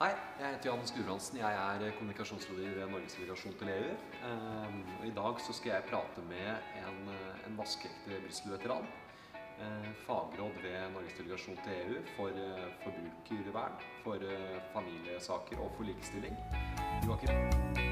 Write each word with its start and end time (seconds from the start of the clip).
Hei, 0.00 0.14
jeg 0.40 0.54
heter 0.54 0.70
Johannes 0.70 0.92
Gudbrandsen. 0.96 1.38
Jeg 1.38 1.54
er 1.54 1.90
kommunikasjonsrådgiver 1.98 2.74
ved 2.74 2.86
Norges 2.88 3.14
delegasjon 3.18 3.56
til 3.58 3.68
EU. 3.68 3.90
Og 5.00 5.06
I 5.06 5.12
dag 5.18 5.42
så 5.46 5.52
skal 5.52 5.70
jeg 5.74 5.84
prate 5.90 6.24
med 6.30 6.48
en, 6.80 7.02
en 7.48 7.58
vaskeekte 7.58 8.22
Brussel-veteran. 8.22 8.88
Uh, 9.60 9.92
fagråd 10.06 10.56
ved 10.64 10.78
Norges 10.96 11.20
delegasjon 11.20 11.60
til 11.66 11.76
EU 11.82 12.00
for 12.16 12.32
forbrukervern, 12.86 13.78
for 14.04 14.26
familiesaker 14.72 15.60
og 15.60 15.72
for 15.76 15.92
likestilling. 15.92 16.36
Joakim. 17.06 17.89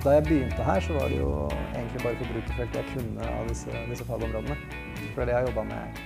Da 0.00 0.14
jeg 0.16 0.22
begynte 0.24 0.64
her, 0.64 0.80
så 0.80 0.94
var 0.96 1.10
det 1.12 1.18
jo 1.18 1.30
egentlig 1.76 2.00
bare 2.02 2.16
forbrukerfeltet 2.16 2.76
jeg 2.78 2.84
kunne 2.94 3.24
av 3.28 3.48
disse, 3.50 3.80
disse 3.90 4.04
fagområdene. 4.08 4.54
For 5.12 5.28
det 5.28 5.34
jeg 5.34 5.36
har 5.36 5.48
jobba 5.50 5.64
med 5.68 5.98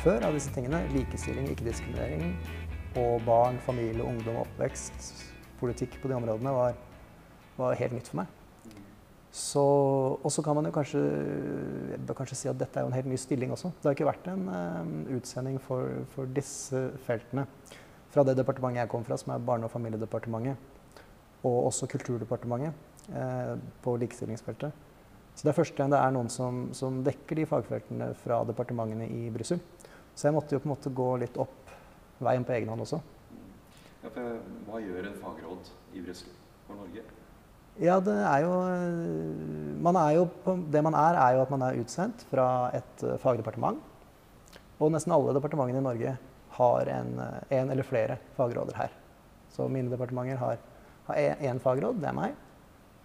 før 0.00 0.24
av 0.24 0.36
disse 0.38 0.52
tingene, 0.54 0.78
likestilling, 0.94 1.50
ikke-diskriminering, 1.52 2.30
og 2.96 3.26
barn, 3.26 3.58
familie, 3.60 4.00
ungdom, 4.00 4.38
oppvekst, 4.40 5.10
politikk 5.60 5.98
på 6.00 6.08
de 6.08 6.16
områdene, 6.16 6.54
var, 6.56 6.78
var 7.58 7.76
helt 7.76 7.92
nytt 7.92 8.08
for 8.08 8.22
meg. 8.22 8.30
Så, 9.36 9.64
og 10.16 10.32
så 10.32 10.44
kan 10.46 10.56
man 10.56 10.70
jo 10.70 10.72
kanskje, 10.72 11.02
kanskje 12.08 12.38
si 12.40 12.48
at 12.48 12.56
dette 12.60 12.80
er 12.80 12.86
jo 12.86 12.88
en 12.88 12.96
helt 12.96 13.10
ny 13.12 13.18
stilling 13.20 13.52
også. 13.52 13.74
Det 13.82 13.90
har 13.90 13.98
ikke 13.98 14.08
vært 14.08 14.30
en 14.32 14.46
um, 14.48 14.94
utsending 15.18 15.58
for, 15.60 16.06
for 16.14 16.32
disse 16.40 16.86
feltene 17.04 17.44
fra 18.12 18.24
det 18.24 18.38
departementet 18.40 18.80
jeg 18.86 18.92
kom 18.96 19.04
fra, 19.04 19.20
som 19.20 19.36
er 19.36 19.44
Barne- 19.44 19.68
og 19.68 19.74
familiedepartementet, 19.76 20.56
og 21.44 21.66
også 21.66 21.90
Kulturdepartementet 21.92 22.88
på 23.82 23.94
likestillingsfeltet. 23.98 24.72
Så 25.34 25.46
det 25.46 25.52
er 25.52 25.56
første 25.56 25.78
gang 25.78 25.92
det 25.92 25.98
er 25.98 26.12
noen 26.14 26.28
som, 26.30 26.66
som 26.76 27.00
dekker 27.04 27.40
de 27.40 27.48
fagfeltene 27.48 28.10
fra 28.20 28.42
departementene 28.48 29.08
i 29.10 29.30
Brussel. 29.32 29.60
Så 30.14 30.28
jeg 30.28 30.36
måtte 30.36 30.54
jo 30.54 30.60
på 30.60 30.68
en 30.68 30.74
måte 30.74 30.92
gå 30.92 31.08
litt 31.22 31.38
opp 31.40 31.72
veien 32.22 32.44
på 32.44 32.54
egen 32.56 32.70
hånd 32.72 32.84
også. 32.84 33.00
Ja, 34.02 34.10
for, 34.10 34.38
hva 34.68 34.80
gjør 34.82 35.08
en 35.08 35.18
fagråd 35.22 35.72
i 35.96 36.04
Brussel 36.04 36.32
for 36.66 36.78
Norge? 36.82 37.04
Ja, 37.80 37.96
det 38.04 38.12
er 38.12 38.42
jo 38.44 38.52
Man 39.80 39.96
er 39.96 40.10
jo 40.18 40.26
Det 40.68 40.82
man 40.84 40.92
er, 40.92 41.16
er 41.16 41.38
jo 41.38 41.40
at 41.46 41.52
man 41.54 41.62
er 41.64 41.78
utsendt 41.80 42.26
fra 42.28 42.68
et 42.76 43.04
uh, 43.06 43.16
fagdepartement. 43.22 43.80
Og 44.82 44.92
nesten 44.92 45.14
alle 45.14 45.32
departementene 45.32 45.80
i 45.80 45.86
Norge 45.86 46.16
har 46.58 46.90
en, 46.92 47.14
uh, 47.16 47.40
en 47.48 47.72
eller 47.72 47.86
flere 47.88 48.18
fagråder 48.36 48.76
her. 48.76 48.92
Så 49.52 49.68
mine 49.68 49.92
departementer 49.92 50.36
har, 50.40 50.60
har 51.08 51.40
én 51.40 51.60
fagråd, 51.62 52.00
det 52.02 52.10
er 52.10 52.18
meg. 52.18 52.36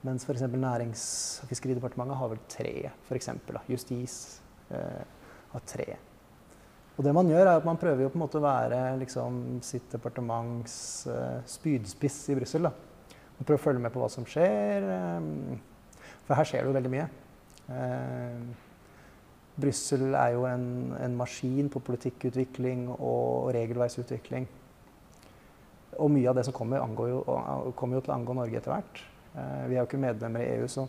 Mens 0.08 0.24
f.eks. 0.24 0.46
Nærings- 0.56 1.08
og 1.44 1.52
fiskeridepartementet 1.52 2.20
har 2.20 2.32
vel 2.32 2.44
tre. 2.50 2.76
For 3.08 3.20
eksempel, 3.20 3.58
da. 3.60 3.64
Justis 3.68 4.18
eh, 4.72 5.04
har 5.52 5.66
tre. 5.68 5.88
Og 6.98 7.06
det 7.06 7.14
man 7.14 7.30
gjør, 7.30 7.44
er 7.44 7.60
at 7.60 7.66
man 7.68 7.78
prøver 7.78 8.08
å 8.08 8.42
være 8.42 8.80
liksom, 8.98 9.60
sitt 9.62 9.92
departements 9.94 10.78
spydspiss 11.46 12.24
i 12.34 12.38
Brussel. 12.40 12.66
Man 12.66 13.46
prøver 13.46 13.60
å 13.60 13.66
følge 13.68 13.84
med 13.84 13.94
på 13.94 14.02
hva 14.02 14.10
som 14.10 14.26
skjer. 14.26 14.88
For 16.26 16.40
her 16.40 16.50
skjer 16.50 16.66
det 16.66 16.72
jo 16.72 16.78
veldig 16.80 16.94
mye. 16.96 17.06
Brussel 19.58 20.14
er 20.14 20.34
jo 20.36 20.48
en, 20.50 20.66
en, 20.98 21.18
maskin 21.18 21.70
på 21.74 21.82
politikkutvikling 21.86 22.88
og 22.96 23.52
regelverksutvikling. 23.54 24.48
Og 25.98 26.12
mye 26.14 26.30
av 26.30 26.38
det 26.38 26.46
som 26.46 26.54
kommer, 26.54 26.82
jo, 27.10 27.22
kommer 27.78 27.98
jo 27.98 28.04
til 28.06 28.14
å 28.14 28.18
angå 28.18 28.36
Norge 28.38 28.58
etter 28.60 28.74
hvert. 28.74 29.02
Vi 29.38 29.76
er 29.76 29.82
jo 29.82 29.88
ikke 29.88 30.02
medlemmer 30.02 30.44
i 30.44 30.50
EU, 30.58 30.68
så, 30.72 30.88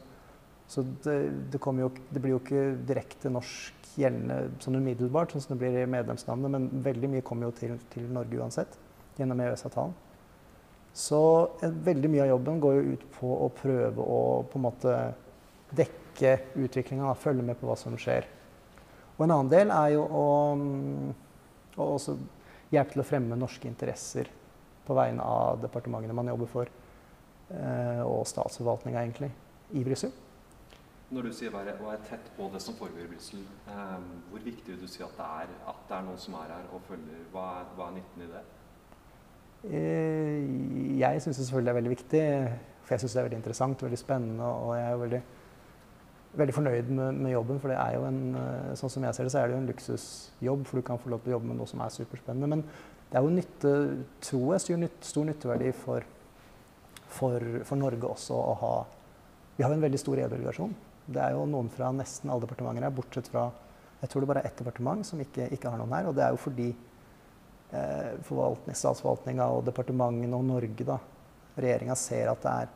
så 0.68 0.84
det, 1.04 1.16
det, 1.52 1.60
jo, 1.60 1.90
det, 2.08 2.20
blir 2.22 2.34
jo 2.34 2.40
ikke 2.42 2.64
direkte 2.88 3.32
norsk 3.32 3.88
gjeldende 3.98 4.60
sånn 4.62 4.78
umiddelbart, 4.78 5.32
sånn 5.34 5.44
som 5.44 5.54
det 5.54 5.62
blir 5.62 5.80
i 5.82 5.88
medlemslandene, 5.90 6.50
men 6.54 6.84
veldig 6.84 7.10
mye 7.12 7.26
kommer 7.26 7.48
jo 7.48 7.56
til, 7.58 7.74
til 7.92 8.06
Norge 8.14 8.40
uansett 8.40 8.78
gjennom 9.18 9.40
EØS-avtalen. 9.42 9.96
Så 10.98 11.20
veldig 11.60 12.10
mye 12.10 12.24
av 12.24 12.32
jobben 12.32 12.60
går 12.62 12.78
jo 12.78 12.94
ut 12.94 13.04
på 13.18 13.30
å 13.44 13.48
prøve 13.54 14.02
å 14.02 14.20
på 14.48 14.58
en 14.58 14.64
måte 14.64 14.94
dekke 15.76 16.34
utviklinga, 16.58 17.12
følge 17.20 17.44
med 17.44 17.58
på 17.60 17.68
hva 17.68 17.76
som 17.78 17.96
skjer. 18.00 18.26
Og 19.18 19.24
en 19.26 19.34
annen 19.34 19.52
del 19.52 19.72
er 19.74 19.92
jo 19.96 20.04
å, 20.06 20.26
å 21.82 21.88
hjelpe 22.72 22.94
til 22.94 23.02
å 23.02 23.06
fremme 23.06 23.38
norske 23.38 23.68
interesser 23.68 24.30
på 24.86 24.96
vegne 24.96 25.22
av 25.22 25.60
departementene 25.62 26.16
man 26.16 26.30
jobber 26.32 26.50
for, 26.50 26.70
eh, 26.70 26.87
og 27.48 28.26
statsforvaltninga 28.28 29.00
egentlig, 29.00 29.30
i 29.72 29.84
Brussel. 29.84 30.12
Når 31.08 31.22
du 31.22 31.32
sier 31.32 31.52
være, 31.52 31.72
være 31.80 32.02
tett 32.04 32.26
på 32.36 32.50
det 32.52 32.58
som 32.60 32.74
foregår 32.76 33.06
i 33.06 33.08
Brussel, 33.08 33.40
eh, 33.72 33.92
hvor 34.28 34.42
viktig 34.44 34.74
vil 34.74 34.82
du 34.82 34.90
si 34.92 35.00
at 35.00 35.14
det 35.16 35.24
er 35.24 35.54
at 35.70 35.86
det 35.88 35.96
er 35.96 36.02
noen 36.04 36.18
som 36.20 36.34
er 36.36 36.50
her 36.52 36.66
og 36.76 36.82
følger? 36.84 37.22
Hva 37.32 37.44
er, 37.60 37.70
hva 37.78 37.86
er 37.86 37.94
nytten 37.96 38.26
i 38.26 38.28
det? 38.34 38.42
Jeg 41.00 41.22
syns 41.24 41.40
det 41.40 41.56
er 41.72 41.78
veldig 41.78 41.94
viktig, 41.94 42.20
for 42.82 42.94
jeg 42.94 43.00
syns 43.00 43.16
det 43.16 43.22
er 43.22 43.26
veldig 43.30 43.40
interessant 43.40 43.86
veldig 43.86 44.00
spennende. 44.02 44.50
Og 44.66 44.74
jeg 44.76 44.90
er 44.90 45.00
veldig, 45.04 45.22
veldig 46.42 46.56
fornøyd 46.58 46.92
med, 46.92 47.12
med, 47.22 47.32
jobben, 47.32 47.62
for 47.64 47.72
det 47.72 47.80
er 47.80 47.96
jo 47.96 48.04
en, 48.10 48.20
sånn 48.76 48.94
som 48.98 49.08
jeg 49.08 49.16
ser 49.16 49.30
det, 49.30 49.32
så 49.32 49.40
er 49.40 49.48
det 49.48 49.56
jo 49.56 49.62
en 49.62 49.72
luksusjobb. 49.72 50.68
For 50.68 50.76
du 50.76 50.88
kan 50.90 51.00
få 51.00 51.14
lov 51.14 51.24
til 51.24 51.32
å 51.32 51.38
jobbe 51.38 51.54
med 51.54 51.60
noe 51.62 51.72
som 51.72 51.80
er 51.86 51.96
superspennende. 51.96 52.52
Men 52.52 52.66
det 53.08 53.16
er 53.16 53.24
jo 53.24 53.32
nytte, 53.32 53.74
tror 54.28 54.58
jeg, 54.58 54.84
stor 55.08 55.32
nytteverdi 55.32 55.72
for, 55.86 56.04
for, 57.08 57.44
for, 57.64 57.80
Norge 57.80 58.08
også 58.08 58.36
å 58.36 58.54
ha 58.62 58.74
Vi 59.56 59.64
har 59.64 59.72
jo 59.72 59.78
en 59.78 59.82
veldig 59.82 59.98
stor 59.98 60.20
EU-delegasjon. 60.22 60.74
Det 61.08 61.22
er 61.22 61.32
jo 61.34 61.46
noen 61.50 61.70
fra 61.72 61.88
nesten 61.90 62.30
alle 62.30 62.44
departementer 62.44 62.84
her, 62.86 62.94
bortsett 62.94 63.30
fra 63.32 63.48
jeg 63.98 64.10
tror 64.12 64.22
det 64.22 64.28
bare 64.30 64.42
er 64.44 64.50
ett 64.50 64.60
departement 64.60 65.06
som 65.06 65.20
ikke, 65.22 65.48
ikke 65.54 65.70
har 65.72 65.80
noen 65.80 65.94
her. 65.96 66.06
Og 66.06 66.14
det 66.14 66.22
er 66.22 66.34
jo 66.34 66.38
fordi 66.38 66.68
eh, 67.74 68.74
statsforvaltninga 68.78 69.48
og 69.50 69.64
departementene 69.66 70.38
og 70.38 70.46
Norge, 70.46 70.86
da, 70.86 70.98
regjeringa, 71.58 71.96
ser 71.98 72.30
at 72.30 72.44
det 72.44 72.52
er, 72.52 72.70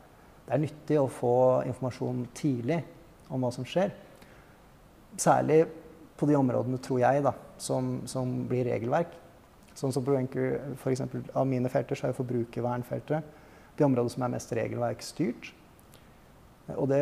det 0.49 0.57
er, 0.57 0.63
nyttig 0.65 0.99
å 0.99 1.07
få 1.11 1.37
informasjon 1.71 2.25
tidlig 2.35 2.81
om 3.31 3.45
hva 3.45 3.53
som 3.55 3.67
skjer. 3.69 3.95
Særlig 5.15 5.63
på 6.19 6.27
de 6.27 6.39
områdene, 6.39 6.81
tror 6.83 7.05
jeg, 7.05 7.23
da, 7.23 7.37
som, 7.61 8.01
som 8.11 8.35
blir 8.51 8.67
regelverk. 8.67 9.15
Sånn 9.79 9.95
som 9.95 10.05
for 10.05 10.91
eksempel, 10.91 11.23
Av 11.33 11.47
mine 11.49 11.71
felter 11.73 11.97
så 11.97 12.09
er 12.09 12.13
jo 12.13 12.19
forbrukervernfeltet 12.19 13.39
de 13.79 13.87
områdene 13.87 14.13
som 14.13 14.25
er 14.27 14.35
mest 14.35 14.53
regelverksstyrt. 14.57 15.53
Og 16.77 16.87
det 16.91 17.01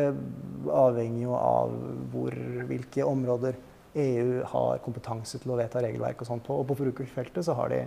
avhenger 0.73 1.23
jo 1.23 1.35
av 1.37 1.73
hvor, 2.11 2.35
hvilke 2.67 3.05
områder 3.05 3.57
EU 4.01 4.39
har 4.47 4.79
kompetanse 4.85 5.39
til 5.41 5.51
å 5.51 5.57
vedta 5.59 5.83
regelverk 5.83 6.23
og 6.23 6.29
sånt 6.29 6.45
på. 6.47 6.55
Og 6.55 6.67
på 6.69 6.77
forbrukerfeltet 6.79 7.45
så 7.45 7.55
har 7.59 7.73
de 7.73 7.81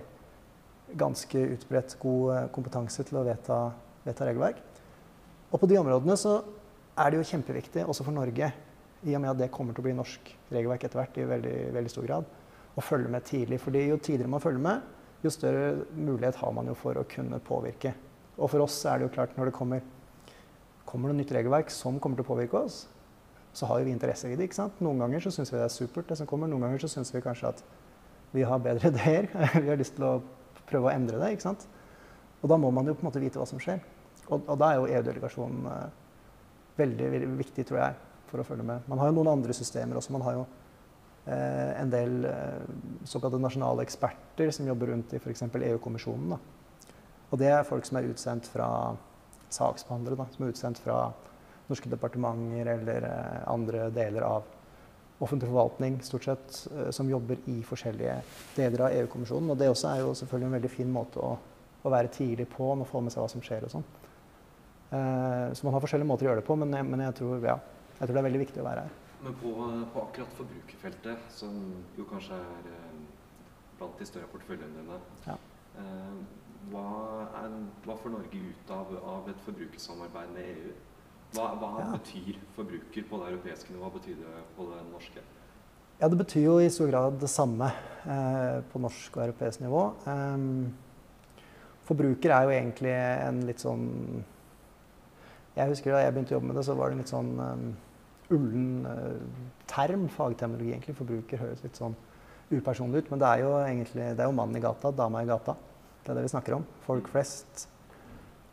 ganske 1.00 1.46
utbredt 1.56 1.96
god 2.02 2.52
kompetanse 2.54 3.06
til 3.08 3.18
å 3.18 3.24
vedta, 3.26 3.58
vedta, 4.04 4.28
regelverk. 4.28 4.60
Og 5.50 5.60
på 5.62 5.68
de 5.70 5.80
områdene 5.80 6.16
så 6.20 6.38
er 7.00 7.10
det 7.10 7.20
jo 7.20 7.28
kjempeviktig, 7.32 7.86
også 7.88 8.06
for 8.06 8.14
Norge, 8.14 8.52
i 9.04 9.14
og 9.16 9.20
med 9.20 9.32
at 9.34 9.40
det 9.42 9.52
kommer 9.52 9.74
til 9.74 9.82
å 9.82 9.88
bli 9.88 9.96
norsk 9.96 10.30
regelverk 10.54 10.86
etter 10.86 11.00
hvert 11.00 11.18
i 11.20 11.28
veldig, 11.28 11.56
veldig 11.74 11.92
stor 11.92 12.06
grad, 12.06 12.28
å 12.74 12.84
følge 12.84 13.10
med 13.12 13.26
tidlig. 13.26 13.60
fordi 13.60 13.88
jo 13.88 13.98
tidligere 13.98 14.30
man 14.30 14.42
følger 14.44 14.62
med, 14.64 14.80
jo 15.24 15.32
større 15.32 15.84
mulighet 15.96 16.36
har 16.36 16.52
man 16.52 16.68
jo 16.68 16.76
for 16.76 17.00
å 17.00 17.06
kunne 17.08 17.40
påvirke. 17.40 17.94
Og 18.38 18.50
for 18.50 18.64
oss 18.64 18.80
er 18.90 18.98
det 18.98 19.08
jo 19.08 19.14
klart 19.14 19.36
når 19.38 19.50
det 19.50 19.56
kommer, 19.56 19.84
kommer 20.88 21.10
noe 21.10 21.20
nytt 21.20 21.32
regelverk 21.34 21.70
som 21.72 22.00
kommer 22.02 22.18
til 22.18 22.26
å 22.26 22.32
påvirke 22.32 22.64
oss, 22.64 22.84
så 23.54 23.68
har 23.70 23.84
vi 23.86 23.92
interesse 23.94 24.28
i 24.28 24.34
det. 24.34 24.48
ikke 24.48 24.58
sant? 24.58 24.80
Noen 24.82 25.04
ganger 25.04 25.22
så 25.22 25.30
syns 25.34 25.52
vi 25.52 25.60
det 25.60 25.68
er 25.68 25.72
supert, 25.72 26.08
det 26.08 26.18
som 26.18 26.26
kommer. 26.26 26.50
Noen 26.50 26.66
ganger 26.66 26.82
så 26.82 26.90
syns 26.90 27.14
vi 27.14 27.22
kanskje 27.22 27.52
at 27.52 27.62
vi 28.34 28.42
har 28.42 28.62
bedre 28.62 28.90
ideer. 28.92 29.28
vi 29.54 29.70
har 29.70 29.78
lyst 29.78 29.94
til 29.98 30.08
å 30.08 30.14
prøve 30.66 30.90
å 30.90 30.94
endre 30.94 31.20
det. 31.22 31.34
ikke 31.36 31.46
sant? 31.46 31.68
Og 32.42 32.50
da 32.50 32.58
må 32.60 32.72
man 32.74 32.90
jo 32.90 32.96
på 32.96 33.04
en 33.04 33.10
måte 33.12 33.22
vite 33.22 33.38
hva 33.38 33.46
som 33.48 33.62
skjer. 33.62 33.78
Og, 34.26 34.42
og 34.42 34.58
da 34.58 34.72
er 34.72 34.80
jo 34.80 34.88
EU-delegasjonen 34.90 35.70
eh, 35.70 35.86
veldig, 36.80 37.06
veldig, 37.14 37.30
viktig, 37.38 37.66
tror 37.69 37.80
jeg, 37.80 38.02
for 38.30 38.42
å 38.42 38.48
følge 38.48 38.66
med. 38.66 38.84
Man 38.90 39.00
har 39.00 39.10
jo 39.10 39.16
noen 39.20 39.32
andre 39.37 39.54
systemer 39.56 40.00
også. 40.00 40.12
Man 40.16 40.25
har 40.26 40.38
jo 40.40 40.44
eh, 41.30 41.70
en 41.78 41.92
del 41.92 42.26
eh, 42.28 42.66
såkalte 43.08 43.40
nasjonale 43.40 43.87
eksperter 43.87 44.50
som 44.56 44.66
jobber 44.69 44.92
rundt 44.92 45.14
i 45.14 45.22
f.eks. 45.22 45.46
EU-kommisjonen. 45.46 46.34
Og 47.34 47.40
det 47.40 47.50
er 47.50 47.66
folk 47.66 47.86
som 47.88 47.98
er 47.98 48.06
utsendt 48.06 48.46
fra 48.46 48.69
saksbehandlere, 49.54 50.19
da, 50.20 50.28
som 50.31 50.44
er 50.44 50.52
utsendt 50.54 50.81
fra 50.82 50.98
norske 51.66 51.90
departementer 51.90 52.69
eller 52.75 53.06
andre 53.50 53.88
deler 53.94 54.26
av 54.26 54.46
offentlig 55.25 55.48
forvaltning 55.48 55.98
stort 56.04 56.26
sett, 56.26 56.56
som 56.94 57.10
jobber 57.10 57.40
i 57.50 57.56
forskjellige 57.64 58.16
deler 58.54 58.86
av 58.86 58.96
EU-kommisjonen. 59.00 59.50
Og 59.50 59.58
det 59.58 59.70
også 59.72 59.90
er 59.90 60.02
jo 60.02 60.14
selvfølgelig 60.19 60.50
en 60.50 60.56
veldig 60.58 60.72
fin 60.72 60.90
måte 60.92 61.22
å, 61.22 61.34
å 61.82 61.92
være 61.92 62.12
tidlig 62.14 62.46
på 62.52 62.69
med 62.75 62.86
å 62.86 62.90
få 62.90 63.02
med 63.02 63.14
seg 63.14 63.25
hva 63.25 63.31
som 63.32 63.42
skjer 63.44 63.66
og 63.66 63.75
sånn. 63.76 63.87
Eh, 64.94 65.52
så 65.52 65.66
man 65.66 65.75
har 65.75 65.82
forskjellige 65.82 66.08
måter 66.08 66.26
å 66.26 66.30
gjøre 66.30 66.42
det 66.42 66.46
på, 66.46 66.56
men, 66.60 66.75
jeg, 66.76 66.87
men 66.87 67.02
jeg, 67.06 67.16
tror, 67.19 67.38
ja, 67.42 67.56
jeg, 67.96 68.02
tror, 68.04 68.12
det 68.12 68.20
er 68.20 68.28
veldig 68.28 68.42
viktig 68.44 68.62
å 68.62 68.69
være 68.69 68.84
her. 68.84 69.00
Men 69.25 69.37
på, 69.40 69.52
på 69.94 70.02
akkurat 70.04 70.37
forbrukerfeltet, 70.38 71.28
som 71.32 71.56
jo 71.98 72.06
kanskje 72.10 72.38
er 72.38 72.69
eh, 72.70 72.98
blant 73.80 73.98
de 73.98 74.08
større 74.08 74.28
porteføljene 74.30 74.76
dine, 74.76 75.00
ja. 75.26 75.38
eh, 75.80 76.19
hva, 76.72 76.88
er, 77.43 77.55
hva, 77.84 77.96
får 78.00 78.12
Norge 78.14 78.40
ut 78.50 78.72
av, 78.72 78.90
av 79.16 79.31
et 79.32 79.40
forbrukersamarbeid 79.46 80.34
med 80.34 80.50
EU? 80.55 80.75
Hva, 81.34 81.49
hva 81.58 81.70
ja. 81.81 81.87
betyr 81.96 82.38
forbruker 82.55 83.06
på 83.11 83.19
det 83.20 83.32
europeiske 83.32 83.72
nivå? 83.75 83.87
Hva 83.87 83.96
betyr 83.96 84.20
det 84.20 84.44
på 84.56 84.69
det 84.70 84.82
norske? 84.93 85.25
Ja, 86.00 86.08
Det 86.08 86.19
betyr 86.19 86.46
jo 86.46 86.58
i 86.61 86.70
stor 86.70 86.90
grad 86.90 87.19
det 87.22 87.31
samme 87.31 87.70
eh, 88.05 88.61
på 88.70 88.82
norsk 88.82 89.16
og 89.16 89.26
europeisk 89.28 89.62
nivå. 89.62 89.82
Um, 90.06 90.75
forbruker 91.87 92.34
er 92.34 92.46
jo 92.46 92.55
egentlig 92.55 92.94
en 92.94 93.43
litt 93.46 93.62
sånn 93.62 93.84
Jeg 95.55 95.70
husker 95.70 95.94
da 95.94 96.00
jeg 96.02 96.14
begynte 96.14 96.34
å 96.34 96.38
jobbe 96.38 96.50
med 96.50 96.56
det, 96.58 96.64
så 96.66 96.75
var 96.75 96.90
det 96.90 96.96
en 96.96 97.02
litt 97.05 97.12
sånn 97.12 97.34
um, 97.38 97.69
ullen 98.34 98.88
uh, 98.88 99.52
term, 99.70 100.08
fagterminologi 100.11 100.72
egentlig. 100.72 100.96
Forbruker 100.99 101.43
høres 101.44 101.62
litt 101.62 101.78
sånn 101.78 101.94
upersonlig 102.50 103.05
ut, 103.05 103.12
men 103.12 103.22
det 103.22 103.28
er 103.31 103.44
jo 103.44 103.52
egentlig 103.61 104.08
det 104.16 104.25
er 104.25 104.31
jo 104.31 104.34
mannen 104.34 104.58
i 104.58 104.64
gata, 104.64 104.90
dama 104.90 105.22
i 105.22 105.31
gata. 105.31 105.55
Det 106.04 106.12
er 106.12 106.18
det 106.18 106.26
vi 106.26 106.34
snakker 106.34 106.58
om. 106.58 106.64
Folk 106.84 107.08
flest. 107.08 107.64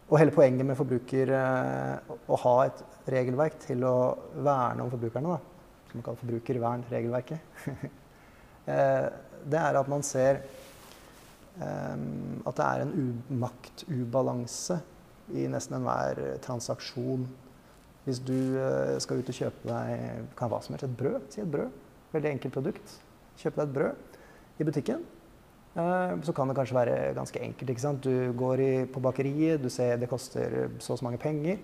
Og 0.07 0.18
hele 0.19 0.31
poenget 0.31 0.68
med 0.68 0.77
forbruker 0.80 1.31
uh, 1.36 2.15
å 2.31 2.39
ha 2.45 2.56
et 2.63 2.80
regelverk 3.12 3.57
til 3.63 3.83
å 3.88 3.95
verne 4.44 4.86
om 4.86 4.92
forbrukerne, 4.92 5.36
da, 5.36 5.68
som 5.89 6.00
man 6.00 6.06
kaller 6.06 6.21
forbrukervernregelverket, 6.21 7.62
uh, 8.71 9.07
det 9.51 9.62
er 9.62 9.80
at 9.80 9.92
man 9.92 10.03
ser 10.07 10.42
um, 11.59 12.42
at 12.48 12.59
det 12.59 12.65
er 12.68 12.83
en 12.86 13.21
maktubalanse 13.44 14.80
i 15.36 15.48
nesten 15.51 15.80
enhver 15.80 16.19
transaksjon. 16.44 17.24
Hvis 18.03 18.19
du 18.25 18.38
skal 19.03 19.19
ut 19.21 19.30
og 19.30 19.38
kjøpe 19.38 19.68
deg 19.69 20.30
kan 20.39 20.50
hva 20.51 20.59
som 20.63 20.74
helst, 20.74 20.88
et 20.88 21.00
brød, 21.00 21.27
si 21.31 21.44
et 21.44 21.51
brød, 21.51 21.75
veldig 22.15 22.31
enkelt 22.31 22.56
produkt, 22.56 22.95
kjøpe 23.39 23.59
deg 23.59 23.68
et 23.68 23.75
brød 23.75 24.59
i 24.59 24.68
butikken, 24.68 25.03
så 25.72 26.34
kan 26.36 26.50
det 26.50 26.56
kanskje 26.58 26.76
være 26.76 26.96
ganske 27.16 27.40
enkelt. 27.40 27.70
ikke 27.70 27.82
sant? 27.82 28.04
Du 28.04 28.34
går 28.38 28.60
i, 28.60 28.72
på 28.92 29.00
bakeriet, 29.00 29.62
du 29.62 29.70
ser 29.72 29.98
det 29.98 30.10
koster 30.12 30.70
så 30.80 30.94
og 30.94 31.00
så 31.00 31.06
mange 31.06 31.20
penger. 31.22 31.62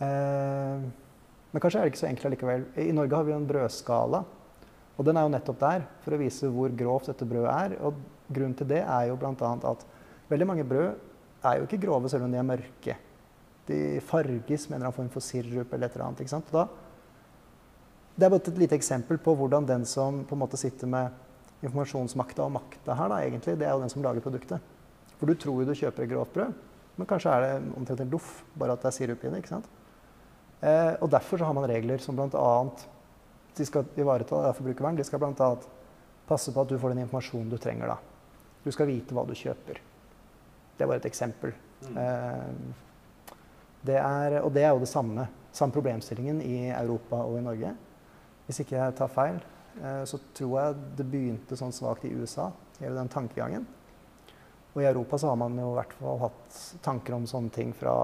Uh, 0.00 0.82
men 1.52 1.62
kanskje 1.62 1.80
er 1.80 1.86
det 1.86 1.92
ikke 1.94 2.02
så 2.02 2.08
enkelt 2.10 2.26
allikevel. 2.30 2.64
I 2.82 2.92
Norge 2.92 3.16
har 3.16 3.24
vi 3.24 3.32
jo 3.32 3.38
en 3.38 3.46
brødskala. 3.46 4.24
Og 4.96 5.04
den 5.04 5.16
er 5.16 5.26
jo 5.26 5.32
nettopp 5.32 5.60
der 5.60 5.84
for 6.02 6.16
å 6.16 6.20
vise 6.20 6.50
hvor 6.50 6.72
grovt 6.74 7.10
dette 7.12 7.28
brødet 7.28 7.52
er. 7.52 7.76
Og 7.86 8.00
grunnen 8.26 8.56
til 8.58 8.68
det 8.70 8.82
er 8.82 9.10
jo 9.10 9.18
bl.a. 9.20 9.52
at 9.70 9.86
veldig 10.28 10.48
mange 10.48 10.64
brød 10.66 10.96
er 11.46 11.60
jo 11.60 11.68
ikke 11.68 11.82
grove 11.84 12.10
selv 12.10 12.26
om 12.26 12.32
de 12.32 12.40
er 12.40 12.48
mørke. 12.48 12.96
De 13.68 13.78
farges 14.04 14.66
med 14.66 14.76
en 14.76 14.80
eller 14.80 14.88
annen 14.88 14.98
form 14.98 15.12
for 15.12 15.24
sirup 15.24 15.72
eller 15.72 15.86
et 15.86 15.96
eller 15.96 16.08
annet. 16.08 16.24
ikke 16.24 16.34
sant? 16.34 16.50
Da, 16.50 16.66
det 18.16 18.26
er 18.26 18.32
bare 18.32 18.42
et 18.42 18.60
lite 18.64 18.78
eksempel 18.78 19.20
på 19.22 19.34
hvordan 19.36 19.68
den 19.68 19.84
som 19.86 20.24
på 20.26 20.34
en 20.34 20.42
måte 20.42 20.58
sitter 20.58 20.90
med 20.90 21.22
informasjonsmakta 21.66 22.46
og 22.46 22.54
makta 22.56 22.96
her, 22.96 23.12
da, 23.12 23.20
egentlig, 23.24 23.56
det 23.60 23.66
er 23.68 23.74
jo 23.74 23.82
den 23.82 23.92
som 23.92 24.04
lager 24.04 24.24
produktet. 24.24 24.72
For 25.16 25.28
du 25.28 25.36
tror 25.38 25.62
jo 25.62 25.68
du 25.68 25.76
kjøper 25.76 26.04
et 26.04 26.12
grovt 26.12 26.34
brød, 26.34 26.60
men 26.96 27.08
kanskje 27.08 27.32
er 27.32 27.44
det 27.44 27.74
omtrent 27.76 28.02
en 28.04 28.12
loff, 28.12 28.40
bare 28.56 28.76
at 28.76 28.84
det 28.84 28.90
er 28.90 28.96
sirup 28.96 29.24
i 29.24 29.32
det. 29.32 29.40
ikke 29.42 29.54
sant? 29.54 29.68
Eh, 30.60 30.94
og 31.04 31.10
derfor 31.12 31.38
så 31.38 31.48
har 31.48 31.56
man 31.56 31.68
regler 31.68 32.00
som 32.02 32.16
bl.a. 32.16 32.52
de 33.56 33.66
skal 33.68 33.88
ivareta 33.96 34.52
forbrukervern. 34.56 34.96
De 34.96 35.04
skal 35.04 35.20
bl.a. 35.20 35.50
passe 36.28 36.52
på 36.52 36.62
at 36.62 36.72
du 36.72 36.78
får 36.80 36.94
den 36.94 37.04
informasjonen 37.04 37.52
du 37.52 37.58
trenger. 37.60 37.92
da. 37.92 37.98
Du 38.64 38.72
skal 38.72 38.88
vite 38.88 39.14
hva 39.14 39.26
du 39.28 39.34
kjøper. 39.36 39.80
Det 40.76 40.88
bare 40.88 41.00
et 41.00 41.08
eksempel. 41.08 41.52
Mm. 41.86 41.98
Eh, 42.00 42.86
det 43.86 43.98
er, 44.00 44.40
og 44.42 44.50
det 44.52 44.64
er 44.64 44.72
jo 44.72 44.82
det 44.82 44.90
samme. 44.90 45.28
Samme 45.52 45.72
problemstillingen 45.72 46.40
i 46.42 46.70
Europa 46.70 47.20
og 47.24 47.38
i 47.38 47.44
Norge. 47.44 47.74
Hvis 48.46 48.60
ikke 48.62 48.76
jeg 48.76 48.96
tar 48.98 49.12
feil, 49.12 49.38
så 50.08 50.18
tror 50.34 50.54
jeg 50.60 50.76
det 50.98 51.04
begynte 51.10 51.56
sånn 51.58 51.74
svakt 51.74 52.06
i 52.08 52.12
USA, 52.16 52.50
hele 52.80 52.96
den 52.96 53.10
tankegangen. 53.12 53.66
Og 54.76 54.82
i 54.82 54.88
Europa 54.88 55.18
så 55.18 55.30
har 55.30 55.38
man 55.40 55.56
jo 55.56 55.70
i 55.72 55.76
hvert 55.78 55.92
fall 55.96 56.18
hatt 56.20 56.56
tanker 56.84 57.16
om 57.16 57.26
sånne 57.28 57.52
ting 57.52 57.70
fra 57.76 57.94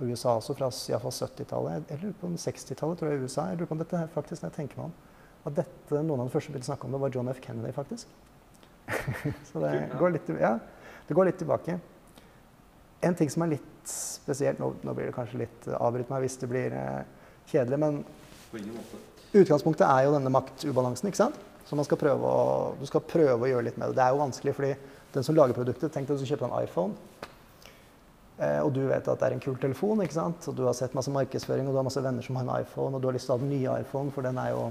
USA 0.00 0.36
også, 0.36 0.56
fra 0.58 0.68
iallfall 0.90 1.14
70-tallet. 1.14 1.92
Eller 1.94 2.14
på 2.20 2.30
60-tallet, 2.34 2.98
tror 2.98 3.12
jeg, 3.12 3.20
i 3.20 3.26
USA. 3.26 3.48
Jeg 3.50 3.60
lurer 3.60 3.70
på 3.70 3.76
om 3.76 3.82
dette 3.84 4.00
her 4.00 4.10
faktisk, 4.12 4.42
når 4.42 4.50
jeg 4.50 4.56
tenker 4.58 4.80
meg 4.80 4.88
om, 4.88 4.96
at 5.46 5.58
dette, 5.60 6.00
noen 6.00 6.24
av 6.24 6.26
de 6.26 6.34
første 6.34 6.54
ville 6.54 6.66
snakke 6.66 6.88
om 6.88 6.96
det, 6.96 7.00
var 7.04 7.14
John 7.14 7.30
F. 7.30 7.38
Kennedy, 7.44 7.70
faktisk. 7.76 8.10
så 9.52 9.62
det 9.62 9.74
går 9.98 10.16
litt, 10.16 10.32
ja. 10.42 10.56
Det 11.06 11.14
går 11.14 11.30
litt 11.30 11.38
tilbake. 11.38 11.78
En 13.06 13.14
ting 13.14 13.30
som 13.30 13.46
er 13.46 13.54
litt 13.54 13.72
spesielt 13.86 14.58
Nå, 14.58 14.72
nå 14.82 14.92
blir 14.96 15.06
det 15.06 15.14
kanskje 15.14 15.42
litt 15.42 15.66
Avbryt 15.76 16.08
meg 16.10 16.24
hvis 16.24 16.38
det 16.40 16.48
blir 16.50 16.72
eh, 16.74 17.02
kjedelig, 17.46 17.78
men 17.78 18.00
utgangspunktet 19.42 19.86
er 19.86 20.06
jo 20.06 20.16
denne 20.16 20.32
maktubalansen. 20.32 21.10
ikke 21.10 21.22
sant? 21.24 21.38
Så 21.66 21.78
skal 21.84 22.12
å, 22.14 22.34
du 22.78 22.84
skal 22.86 23.02
prøve 23.02 23.42
å 23.42 23.50
gjøre 23.50 23.66
litt 23.68 23.78
med 23.80 23.90
det. 23.90 23.98
Det 23.98 24.04
er 24.04 24.14
jo 24.14 24.20
vanskelig, 24.22 24.54
fordi 24.54 24.74
den 25.16 25.26
som 25.26 25.34
lager 25.34 25.56
produktet 25.56 25.92
Tenk 25.92 26.06
deg 26.08 26.20
du 26.20 26.28
kjøper 26.28 26.46
en 26.46 26.58
iPhone. 26.62 26.94
Eh, 28.36 28.60
og 28.60 28.70
du 28.76 28.82
vet 28.86 29.08
at 29.08 29.18
det 29.18 29.26
er 29.30 29.34
en 29.34 29.42
kul 29.42 29.56
telefon, 29.58 30.02
ikke 30.04 30.18
sant? 30.18 30.46
og 30.50 30.58
du 30.58 30.66
har 30.68 30.76
sett 30.76 30.94
masse 30.94 31.10
markedsføring, 31.10 31.66
og 31.66 31.74
du 31.74 31.80
har 31.80 31.88
masse 31.88 32.02
venner 32.04 32.22
som 32.22 32.36
har 32.36 32.44
en 32.44 32.54
iPhone, 32.60 32.94
og 32.94 33.02
du 33.02 33.08
har 33.08 33.16
lyst 33.16 33.30
til 33.30 33.34
å 33.34 33.38
ha 33.38 33.42
den 33.42 33.54
nye 33.54 33.80
iPhone, 33.80 34.12
for 34.12 34.26
den 34.26 34.38
er 34.42 34.52
jo 34.52 34.66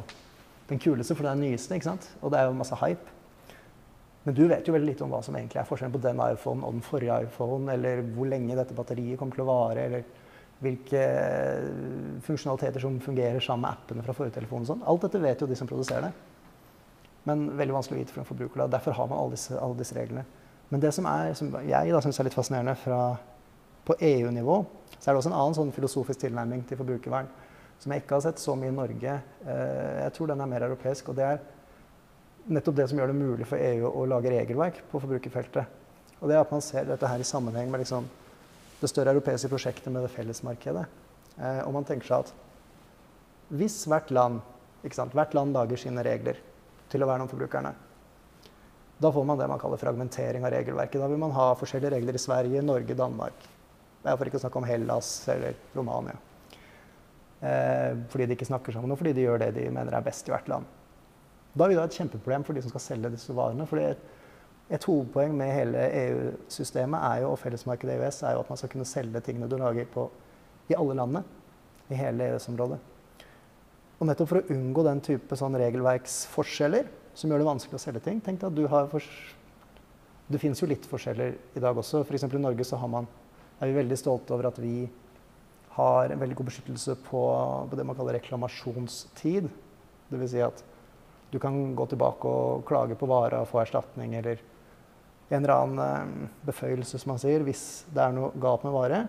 den 0.70 0.82
kuleste, 0.82 1.18
for 1.18 1.26
den 1.26 1.34
er 1.34 1.40
den 1.42 1.52
nyeste. 1.52 1.76
ikke 1.76 1.90
sant? 1.90 2.08
Og 2.22 2.32
det 2.32 2.40
er 2.40 2.48
jo 2.48 2.60
masse 2.60 2.78
hype. 2.80 3.16
Men 4.26 4.38
du 4.38 4.46
vet 4.50 4.66
jo 4.66 4.74
veldig 4.74 4.90
lite 4.90 5.06
om 5.06 5.12
hva 5.14 5.22
som 5.26 5.36
egentlig 5.38 5.60
er 5.62 5.68
forskjellen 5.70 5.94
på 5.94 6.02
den 6.02 6.22
iPhone 6.26 6.66
og 6.66 6.78
den 6.78 6.86
forrige 6.86 7.18
iPhone, 7.28 7.74
eller 7.74 8.06
hvor 8.16 8.30
lenge 8.30 8.58
dette 8.58 8.78
batteriet 8.78 9.20
kommer 9.20 9.38
til 9.38 9.46
å 9.46 9.50
vare, 9.50 9.84
eller 9.86 10.08
hvilke 10.64 11.02
funksjonaliteter 12.26 12.84
som 12.84 12.96
fungerer 13.04 13.44
sammen 13.44 13.66
med 13.66 13.76
appene 13.76 14.06
fra 14.06 14.16
og 14.16 14.68
sånn. 14.70 14.84
Alt 14.88 15.08
dette 15.08 15.22
vet 15.22 15.42
jo 15.42 15.50
de 15.50 15.58
som 15.60 15.68
produserer 15.68 16.08
det. 16.08 16.14
Men 17.26 17.48
veldig 17.58 17.76
vanskelig 17.76 17.98
å 17.98 18.02
vite 18.04 18.14
for 18.14 18.22
en 18.22 18.30
forbruker. 18.30 18.62
Da. 18.62 18.68
Derfor 18.78 18.96
har 18.96 19.08
man 19.10 19.20
alle 19.20 19.36
disse, 19.36 19.58
alle 19.60 19.78
disse 19.78 19.98
reglene. 19.98 20.26
Men 20.70 20.82
det 20.82 20.92
som, 20.96 21.06
er, 21.10 21.34
som 21.38 21.50
jeg 21.66 22.04
syns 22.06 22.20
er 22.20 22.28
litt 22.28 22.38
fascinerende 22.38 22.76
fra, 22.80 23.00
på 23.86 23.98
EU-nivå, 24.02 24.60
så 25.00 25.10
er 25.10 25.14
det 25.14 25.20
også 25.20 25.32
en 25.32 25.38
annen 25.38 25.58
sånn 25.58 25.74
filosofisk 25.76 26.24
tilnærming 26.24 26.64
til 26.70 26.80
forbrukervern 26.80 27.28
som 27.82 27.92
jeg 27.92 28.04
ikke 28.04 28.18
har 28.18 28.24
sett 28.24 28.42
så 28.42 28.56
mye 28.58 28.72
i 28.72 28.76
Norge. 28.76 29.16
Eh, 29.46 29.96
jeg 30.06 30.14
tror 30.16 30.32
den 30.32 30.42
er 30.42 30.50
mer 30.50 30.66
europeisk. 30.68 31.10
og 31.10 31.18
det 31.20 31.26
er 31.28 31.42
nettopp 32.48 32.78
det 32.78 32.90
som 32.90 33.00
gjør 33.00 33.12
det 33.12 33.18
mulig 33.18 33.48
for 33.50 33.58
EU 33.58 33.90
å 33.90 34.06
lage 34.10 34.32
regelverk 34.32 34.84
på 34.92 35.02
forbrukerfeltet. 35.02 35.82
Og 36.22 36.30
det 36.30 36.38
er 36.38 36.46
at 36.46 36.54
man 36.54 36.64
ser 36.64 36.86
dette 36.88 37.10
her 37.10 37.20
i 37.20 37.28
sammenheng 37.28 37.72
med 37.72 37.84
liksom 37.84 38.08
det 38.82 38.92
større 38.92 39.16
europeiske 39.16 39.50
prosjektet 39.52 39.92
med 39.94 40.06
det 40.06 40.12
fellesmarkedet. 40.14 40.86
Eh, 41.38 41.62
og 41.66 41.74
man 41.76 41.88
tenker 41.88 42.10
seg 42.10 42.26
at 42.26 42.34
hvis 43.56 43.84
hvert 43.90 44.12
land, 44.16 44.42
hvert 44.84 45.36
land 45.38 45.56
lager 45.56 45.80
sine 45.80 46.04
regler 46.06 46.40
til 46.92 47.04
å 47.04 47.10
verne 47.10 47.26
om 47.26 47.32
forbrukerne, 47.32 47.74
da 48.98 49.12
får 49.12 49.26
man 49.28 49.40
det 49.40 49.48
man 49.52 49.60
kaller 49.60 49.80
fragmentering 49.80 50.46
av 50.48 50.54
regelverket. 50.56 51.02
Da 51.02 51.10
vil 51.12 51.20
man 51.20 51.36
ha 51.36 51.50
forskjellige 51.60 51.98
regler 51.98 52.16
i 52.16 52.22
Sverige, 52.22 52.64
Norge, 52.64 52.96
Danmark. 52.96 53.50
For 54.06 54.30
ikke 54.30 54.40
å 54.40 54.44
snakke 54.46 54.62
om 54.62 54.68
Hellas 54.70 55.10
eller 55.34 55.58
Romania. 55.76 56.16
Eh, 57.42 57.98
fordi 58.10 58.28
de 58.30 58.38
ikke 58.38 58.48
snakker 58.48 58.76
sammen, 58.76 58.94
og 58.94 59.00
fordi 59.02 59.16
de 59.18 59.26
gjør 59.26 59.42
det 59.44 59.52
de 59.58 59.66
mener 59.74 59.98
er 59.98 60.06
best 60.06 60.30
i 60.30 60.34
hvert 60.34 60.48
land. 60.50 60.70
Da 61.56 61.68
vil 61.68 61.76
det 61.76 61.82
være 61.82 61.92
et 61.92 62.00
kjempeproblem 62.00 62.46
for 62.48 62.56
de 62.56 62.64
som 62.64 62.72
skal 62.72 62.84
selge 62.86 63.12
disse 63.14 63.36
varene. 63.36 63.68
fordi 63.68 63.90
et 64.66 64.86
hovedpoeng 64.90 65.34
med 65.38 65.52
hele 65.54 65.82
EU-systemet 66.00 67.26
og 67.28 67.38
fellesmarkedet 67.38 68.00
EØS 68.00 68.24
er 68.26 68.34
jo 68.34 68.42
at 68.42 68.50
man 68.50 68.58
skal 68.58 68.72
kunne 68.72 68.88
selge 68.90 69.22
tingene 69.22 69.50
du 69.50 69.60
lager 69.62 69.86
på, 69.92 70.08
i 70.70 70.78
alle 70.78 70.96
landene. 70.98 71.22
I 71.86 71.98
hele 72.00 72.26
EØS-området. 72.32 72.80
Og 74.00 74.08
nettopp 74.10 74.32
for 74.32 74.42
å 74.42 74.56
unngå 74.56 74.84
den 74.88 75.02
type 75.06 75.38
sånn 75.38 75.58
regelverksforskjeller 75.62 76.90
som 77.16 77.30
gjør 77.30 77.44
det 77.44 77.48
vanskelig 77.48 77.78
å 77.78 77.84
selge 77.84 78.02
ting 78.04 78.18
tenk 78.24 78.42
deg 78.42 78.50
at 78.50 78.58
du 78.58 78.66
har 78.72 78.90
Det 80.26 80.40
finnes 80.42 80.58
jo 80.58 80.68
litt 80.68 80.88
forskjeller 80.90 81.36
i 81.54 81.62
dag 81.62 81.78
også. 81.78 82.02
F.eks. 82.02 82.24
i 82.26 82.42
Norge 82.42 82.66
så 82.66 82.80
man, 82.90 83.06
er 83.62 83.70
vi 83.70 83.78
veldig 83.78 83.98
stolte 84.02 84.34
over 84.34 84.48
at 84.50 84.58
vi 84.58 84.88
har 85.76 86.10
en 86.10 86.20
veldig 86.20 86.36
god 86.40 86.48
beskyttelse 86.50 86.96
på, 87.06 87.22
på 87.70 87.78
det 87.78 87.86
man 87.86 87.96
kaller 87.96 88.18
reklamasjonstid. 88.18 89.52
Dvs. 90.10 90.32
Si 90.32 90.42
at 90.42 90.64
du 91.30 91.38
kan 91.40 91.76
gå 91.78 91.86
tilbake 91.92 92.26
og 92.26 92.66
klage 92.66 92.98
på 92.98 93.06
vara 93.06 93.44
og 93.44 93.52
få 93.52 93.62
erstatning 93.62 94.16
eller 94.18 94.42
en 95.30 95.40
eller 95.40 95.56
annen 95.56 95.80
eh, 95.82 96.34
beføyelse, 96.46 97.00
som 97.02 97.16
man 97.16 97.22
sier, 97.22 97.46
hvis 97.46 97.86
det 97.94 98.04
er 98.04 98.14
noe 98.16 98.34
galt 98.42 98.66
med 98.66 98.76
vare, 98.76 99.06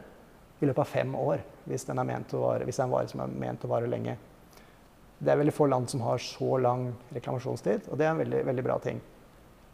i 0.61 0.65
løpet 0.65 0.81
av 0.87 0.89
fem 0.89 1.13
år. 1.21 1.43
Hvis, 1.69 1.85
den 1.89 2.01
er 2.01 2.09
ment 2.09 2.33
å 2.37 2.47
vare, 2.47 2.65
hvis 2.65 2.79
det 2.79 2.85
er 2.85 2.89
en 2.89 2.95
vare 2.95 3.11
som 3.11 3.23
er 3.25 3.37
ment 3.45 3.67
å 3.67 3.71
vare 3.71 3.91
lenge. 3.91 4.17
Det 5.19 5.33
er 5.33 5.41
veldig 5.41 5.55
få 5.57 5.69
land 5.69 5.91
som 5.91 6.03
har 6.05 6.21
så 6.23 6.57
lang 6.61 6.89
reklamasjonstid, 7.17 7.91
og 7.91 8.01
det 8.01 8.07
er 8.07 8.15
en 8.15 8.23
veldig, 8.25 8.43
veldig 8.49 8.65
bra 8.65 8.79
ting 8.85 9.01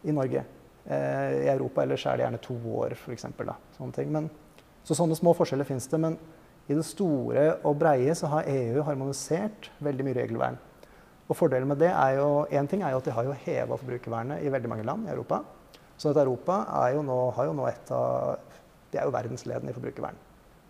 i 0.03 0.15
Norge. 0.15 0.43
Eh, 0.83 1.45
I 1.45 1.49
Europa 1.53 1.83
ellers 1.83 2.05
er 2.07 2.19
det 2.19 2.25
gjerne 2.25 2.43
to 2.43 2.57
år, 2.79 2.95
f.eks. 2.97 3.27
Sånne 3.77 3.95
ting. 3.95 4.11
Men, 4.11 4.29
så 4.83 4.97
sånne 4.99 5.15
små 5.15 5.35
forskjeller 5.37 5.67
fins 5.67 5.87
det. 5.91 5.99
Men 6.03 6.19
i 6.67 6.75
det 6.75 6.85
store 6.87 7.47
og 7.67 7.79
breie 7.79 8.15
så 8.15 8.31
har 8.31 8.51
EU 8.51 8.83
harmonisert 8.87 9.71
veldig 9.83 10.07
mye 10.07 10.19
regelvern. 10.19 10.59
Og 11.29 11.37
Fordelen 11.39 11.69
med 11.71 11.79
det 11.79 11.91
er 11.91 12.17
jo, 12.19 12.43
en 12.51 12.67
ting 12.67 12.83
er 12.83 12.91
jo 12.91 12.99
at 12.99 13.07
de 13.07 13.15
har 13.15 13.27
jo 13.27 13.35
heva 13.45 13.77
forbrukervernet 13.79 14.43
i 14.43 14.51
veldig 14.51 14.71
mange 14.71 14.87
land 14.87 15.07
i 15.07 15.13
Europa. 15.13 15.39
Så 16.03 16.11
at 16.11 16.19
Europa 16.19 16.57
er 16.83 16.97
jo 16.97 17.03
nå, 17.07 17.17
har 17.37 17.47
jo 17.47 17.55
nå 17.55 17.67
et 17.69 17.91
av 17.95 18.33
De 18.91 18.99
er 18.99 19.07
jo 19.07 19.13
verdensledende 19.15 19.71
i 19.71 19.75
forbrukervern. 19.75 20.17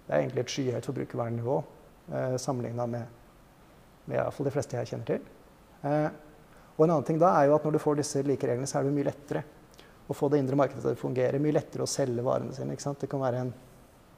Det 0.06 0.13
er 0.13 0.22
egentlig 0.22 0.44
et 0.44 0.52
skyhøyt 0.54 0.86
forbrukervernnivå 0.88 1.56
eh, 2.13 2.36
sammenligna 2.40 2.86
med, 2.88 3.18
med 4.12 4.46
de 4.46 4.54
fleste 4.54 4.78
jeg 4.78 4.92
kjenner 4.92 5.10
til. 5.10 5.25
Eh, 5.90 6.08
og 6.78 6.86
en 6.86 6.94
annen 6.94 7.08
ting 7.08 7.20
da 7.20 7.34
er 7.40 7.50
jo 7.50 7.58
at 7.58 7.66
når 7.66 7.75
du 7.75 7.82
får 7.82 7.98
disse 8.00 8.22
like 8.24 8.48
reglene, 8.48 8.70
så 8.70 8.80
er 8.80 8.86
det 8.86 8.94
mye 8.96 9.10
lettere 9.10 9.44
å 10.08 10.16
få 10.16 10.30
det 10.30 10.40
indre 10.44 10.60
markedet 10.60 10.86
til 10.86 10.94
å 10.96 11.02
fungere. 11.02 11.42
Mye 11.42 11.58
lettere 11.58 11.88
å 11.88 11.90
selge 11.90 12.24
varene 12.25 12.56
sine. 12.56 12.75
ikke 12.75 12.86
sant? 12.86 13.02
Det 13.02 13.10
kan 13.12 13.24
være 13.24 13.44
en 13.44 13.52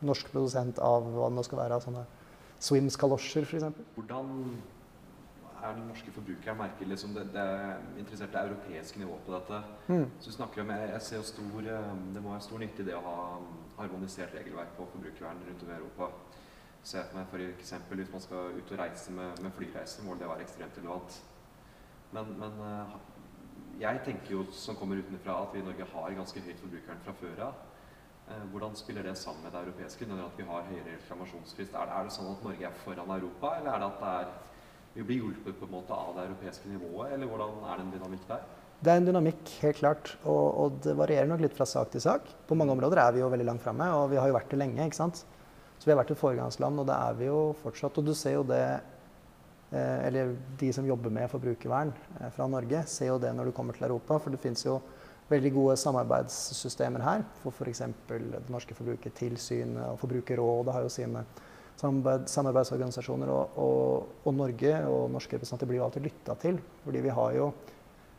norsk 0.05 0.29
produsent 0.33 0.81
av 0.83 1.07
hva 1.15 1.31
det 1.31 1.37
nå 1.39 1.45
skal 1.47 1.61
være, 1.63 1.79
av 1.79 1.85
sånne 1.85 2.05
Swims-kalosjer 2.65 3.47
f.eks. 3.47 3.81
Hvordan 3.95 4.31
er 5.65 5.77
den 5.77 5.87
norske 5.89 6.13
forbrukeren 6.13 6.57
merker 6.59 6.89
liksom 6.89 7.13
det, 7.15 7.25
det 7.33 7.41
er 7.41 7.83
interessert 7.97 8.33
det 8.33 8.43
europeiske 8.47 8.99
nivået 9.01 9.25
på 9.25 9.33
dette? 9.35 9.61
Mm. 9.87 10.05
Så 10.19 10.33
snakker 10.35 10.61
om, 10.61 10.73
jeg, 10.75 10.89
jeg 10.93 11.01
ser 11.01 11.17
jo 11.21 11.27
stor, 11.31 11.69
eh, 11.75 11.91
Det 12.15 12.23
må 12.23 12.33
være 12.33 12.47
stor 12.47 12.63
nytte 12.63 12.83
i 12.83 12.87
det 12.89 12.95
å 12.97 13.03
ha 13.05 13.19
harmonisert 13.79 14.35
regelverk 14.37 14.75
på 14.77 14.87
forbrukervern 14.93 15.43
rundt 15.49 15.65
om 15.65 15.71
i 15.73 15.77
Europa. 15.77 16.09
Se 16.85 17.01
for 17.01 17.17
meg 17.17 17.29
for 17.31 17.41
eksempel 17.47 18.01
hvis 18.01 18.11
man 18.13 18.21
skal 18.21 18.57
ut 18.59 18.71
og 18.71 18.79
reise 18.79 19.11
med, 19.11 19.41
med 19.41 19.53
flyreise, 19.57 20.05
må 20.05 20.15
det 20.19 20.29
være 20.29 20.45
ekstremt 20.45 20.77
relevant. 20.77 21.21
Men, 22.13 22.35
men 22.39 22.65
eh, 22.69 22.97
jeg 23.79 24.01
tenker 24.05 24.37
jo, 24.37 24.43
som 24.55 24.77
kommer 24.79 25.01
utenfra, 25.01 25.41
at 25.43 25.55
vi 25.55 25.63
i 25.63 25.65
Norge 25.65 25.87
har 25.93 26.19
ganske 26.19 26.43
høyt 26.45 26.61
forbrukeren 26.61 27.01
fra 27.03 27.15
før 27.21 27.47
av. 27.49 27.63
Eh, 28.29 28.45
Hvordan 28.51 28.75
spiller 28.75 29.03
det 29.03 29.17
sammen 29.17 29.43
med 29.43 29.51
det 29.51 29.63
europeiske, 29.65 30.05
når 30.09 30.25
at 30.25 30.37
vi 30.37 30.43
har 30.47 30.69
høyere 30.69 30.93
reklamasjonsfrist? 30.95 31.73
Er 31.73 31.89
det, 31.89 31.95
er 31.97 32.07
det 32.07 32.13
sånn 32.15 32.31
at 32.31 32.45
Norge 32.45 32.69
er 32.69 32.83
foran 32.85 33.15
Europa, 33.17 33.55
eller 33.57 33.73
er 33.73 33.83
det 33.83 33.89
at 33.89 33.99
det 34.03 34.13
er, 34.19 34.29
vi 34.29 34.54
blir 35.03 35.23
hjulpet 35.23 35.57
på 35.59 35.67
en 35.67 35.73
måte 35.73 35.95
av 35.95 36.13
det 36.15 36.29
europeiske 36.29 36.69
nivået, 36.71 37.11
eller 37.15 37.27
hvordan 37.27 37.57
er 37.67 37.75
det 37.75 37.83
en 37.85 37.93
dynamikk 37.97 38.27
der? 38.29 38.45
Det 38.85 38.91
er 38.91 38.99
en 38.99 39.07
dynamikk, 39.07 39.51
helt 39.63 39.79
klart. 39.79 40.11
Og, 40.23 40.45
og 40.61 40.79
det 40.83 40.95
varierer 40.95 41.27
nok 41.29 41.43
litt 41.43 41.55
fra 41.57 41.67
sak 41.67 41.91
til 41.93 42.03
sak. 42.03 42.27
På 42.47 42.57
mange 42.59 42.75
områder 42.75 43.01
er 43.01 43.15
vi 43.15 43.23
jo 43.23 43.29
veldig 43.31 43.47
langt 43.47 43.63
framme, 43.63 43.87
og 43.97 44.11
vi 44.11 44.19
har 44.19 44.29
jo 44.29 44.35
vært 44.35 44.51
det 44.51 44.59
lenge. 44.61 44.83
ikke 44.85 44.99
sant? 44.99 45.23
Så 45.79 45.87
vi 45.87 45.93
har 45.93 45.99
vært 45.99 46.13
et 46.15 46.19
foregangsland, 46.19 46.79
og 46.79 46.87
det 46.87 46.97
er 46.97 47.17
vi 47.19 47.29
jo 47.29 47.39
fortsatt. 47.63 47.97
Og 47.99 48.05
du 48.07 48.13
ser 48.15 48.37
jo 48.37 48.43
det 48.47 48.61
eh, 49.71 50.05
Eller 50.07 50.35
de 50.59 50.71
som 50.75 50.87
jobber 50.87 51.13
med 51.13 51.31
forbrukervern 51.31 51.93
eh, 52.19 52.29
fra 52.35 52.47
Norge, 52.51 52.83
ser 52.91 53.11
jo 53.13 53.17
det 53.19 53.33
når 53.35 53.49
du 53.49 53.55
kommer 53.57 53.73
til 53.73 53.87
Europa. 53.87 54.19
For 54.19 54.35
det 54.35 54.43
fins 54.43 54.65
jo 54.67 54.79
veldig 55.29 55.51
gode 55.55 55.75
samarbeidssystemer 55.81 57.01
her 57.01 57.25
for 57.41 57.51
f.eks. 57.51 57.81
det 58.11 58.43
norske 58.53 58.75
Forbrukertilsynet 58.77 59.81
og 59.87 59.99
Forbrukerrådet 60.03 60.75
har 60.75 60.85
jo 60.85 60.91
sine 60.93 61.23
samarbeidsorganisasjoner. 61.79 63.31
Og, 63.31 63.59
og, 63.61 64.09
og, 64.23 64.33
Norge 64.35 64.73
og 64.89 65.11
norske 65.13 65.37
representanter 65.37 65.69
blir 65.69 65.81
jo 65.81 65.87
alltid 65.87 66.07
lytta 66.07 66.35
til. 66.41 66.59
fordi 66.83 67.03
vi 67.05 67.13
har 67.19 67.37
jo 67.37 67.53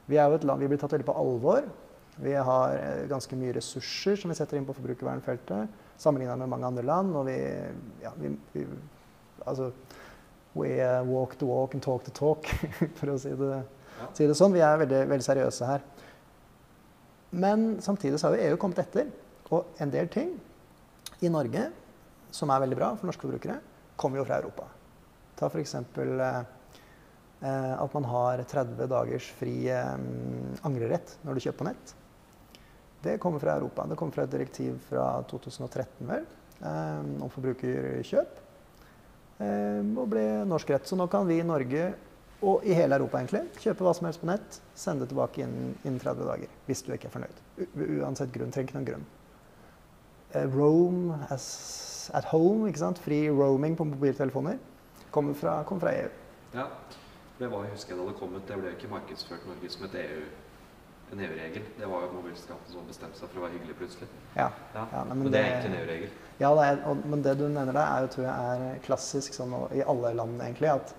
vi 0.07 0.21
er 0.23 0.31
jo 0.31 0.39
et 0.39 0.45
land, 0.47 0.63
vi 0.63 0.69
blir 0.71 0.79
tatt 0.79 0.93
veldig 0.95 1.09
på 1.09 1.17
alvor. 1.19 1.65
Vi 2.23 2.33
har 2.33 2.77
eh, 2.79 3.07
ganske 3.11 3.37
mye 3.37 3.57
ressurser 3.57 4.17
som 4.21 4.31
vi 4.31 4.37
setter 4.39 4.57
inn 4.57 4.67
på 4.69 4.77
forbrukervernfeltet 4.77 5.83
sammenlignet 6.01 6.39
med 6.39 6.53
mange 6.53 6.69
andre 6.69 6.85
land. 6.87 7.17
Og 7.19 7.27
vi, 7.27 7.37
ja, 8.05 8.13
vi, 8.21 8.31
vi 8.55 8.67
altså, 9.45 9.73
We 10.57 10.79
uh, 10.81 11.03
walk 11.05 11.35
the 11.37 11.45
walk 11.45 11.75
and 11.75 11.83
talk 11.83 12.05
the 12.05 12.13
talk, 12.17 12.47
for 12.97 13.13
å 13.13 13.19
si 13.21 13.29
det, 13.37 13.59
Ja. 13.97 14.07
si 14.17 14.27
det 14.29 14.37
sånn. 14.39 14.55
Vi 14.57 14.63
er 14.65 14.79
veldig, 14.81 15.03
veldig 15.11 15.25
seriøse 15.27 15.69
her. 15.69 15.83
Men 17.37 17.77
samtidig 17.85 18.21
så 18.21 18.31
har 18.31 18.39
jo 18.39 18.47
EU 18.47 18.57
kommet 18.61 18.81
etter. 18.81 19.11
Og 19.53 19.69
en 19.81 19.93
del 19.93 20.09
ting 20.09 20.33
i 21.21 21.29
Norge 21.33 21.67
som 22.37 22.53
er 22.53 22.63
veldig 22.65 22.79
bra 22.79 22.93
for 22.97 23.09
norske 23.09 23.25
forbrukere, 23.27 23.59
kommer 23.97 24.21
jo 24.21 24.27
fra 24.29 24.41
Europa. 24.41 24.69
Ta 25.37 25.49
f.eks. 25.51 25.75
Eh, 25.75 26.41
eh, 27.41 27.75
at 27.77 27.95
man 27.97 28.09
har 28.13 28.43
30 28.45 28.89
dagers 28.93 29.29
fri 29.39 29.57
eh, 29.73 29.95
angrerett 30.69 31.17
når 31.25 31.37
du 31.37 31.47
kjøper 31.47 31.63
på 31.63 31.69
nett. 31.71 31.95
Det 33.07 33.19
kommer 33.23 33.43
fra 33.43 33.57
Europa. 33.57 33.87
Det 33.87 33.97
kommer 33.97 34.17
fra 34.17 34.25
et 34.27 34.33
direktiv 34.33 34.79
fra 34.89 35.07
2013 35.31 36.09
vel, 36.09 36.27
eh, 36.61 37.23
om 37.23 37.33
forbrukerkjøp. 37.33 38.43
Eh, 39.37 39.83
og 39.97 40.09
ble 40.13 40.27
norsk 40.49 40.73
rett. 40.73 40.89
Så 40.89 40.99
nå 40.99 41.09
kan 41.13 41.29
vi 41.29 41.41
i 41.41 41.47
Norge 41.47 41.91
og 42.47 42.65
i 42.69 42.75
hele 42.77 42.99
Europa 42.99 43.21
egentlig 43.21 43.47
kjøpe 43.63 43.85
hva 43.85 43.93
som 43.97 44.09
helst 44.09 44.21
på 44.21 44.29
nett, 44.29 44.59
sende 44.77 45.05
det 45.05 45.13
tilbake 45.13 45.45
innen, 45.45 45.77
innen 45.85 46.01
30 46.01 46.29
dager. 46.29 46.57
Hvis 46.69 46.83
du 46.85 46.93
ikke 46.93 47.09
er 47.09 47.15
fornøyd. 47.15 47.45
U 47.65 47.85
uansett 48.03 48.33
grunn. 48.35 48.53
Trenger 48.53 48.69
ikke 48.69 48.79
noen 48.79 48.91
grunn. 48.91 49.07
Eh, 50.33 50.49
roam 50.53 51.15
as 51.33 51.47
at 52.15 52.29
home, 52.33 52.69
ikke 52.69 52.83
sant? 52.83 52.99
fri 53.03 53.27
roaming 53.31 53.77
på 53.77 53.85
mobiltelefoner, 53.85 54.59
kommer 55.11 55.35
fra, 55.35 55.63
kom 55.69 55.81
fra 55.81 55.95
EU. 55.97 56.09
Ja, 56.55 56.67
det 57.39 57.49
var, 57.53 57.65
jeg 57.67 57.77
husker 57.77 57.95
jeg 57.95 58.03
da 58.03 58.11
det 58.11 58.19
kom 58.19 58.35
ut, 58.35 58.45
det 58.49 58.59
ble 58.61 58.75
ikke 58.77 58.91
markedsført 58.93 59.47
Norge 59.49 59.71
som 59.73 59.89
et 59.89 59.97
EU, 60.03 60.21
en 61.13 61.23
EU-regel. 61.23 61.67
Det 61.79 61.89
var 61.91 62.05
jo 62.07 62.13
mobilskatten 62.17 62.73
som 62.73 62.87
bestemte 62.89 63.21
seg 63.21 63.31
for 63.31 63.43
å 63.43 63.47
være 63.47 63.59
hyggelig 63.59 63.77
plutselig. 63.81 64.09
Ja. 64.35 64.51
Ja. 64.75 64.85
Ja, 64.93 65.03
nei, 65.03 65.17
men, 65.17 65.27
men 65.27 65.35
det 65.35 65.43
er 65.43 65.49
ikke 65.49 65.57
egentlig 65.57 65.73
en 65.73 65.83
EU-regel. 65.83 66.15
Ja, 66.41 66.53
det 66.59 66.69
er, 66.69 66.81
og, 66.91 67.03
men 67.13 67.25
det 67.25 67.35
du 67.41 67.45
nevner 67.49 67.77
der, 67.77 67.85
er 67.87 68.07
jo, 68.07 68.15
tror 68.15 68.27
jeg 68.29 68.55
er 68.71 68.81
klassisk 68.87 69.37
sånn 69.37 69.59
i 69.77 69.85
alle 69.85 70.15
land, 70.17 70.41
egentlig. 70.43 70.73
At 70.75 70.95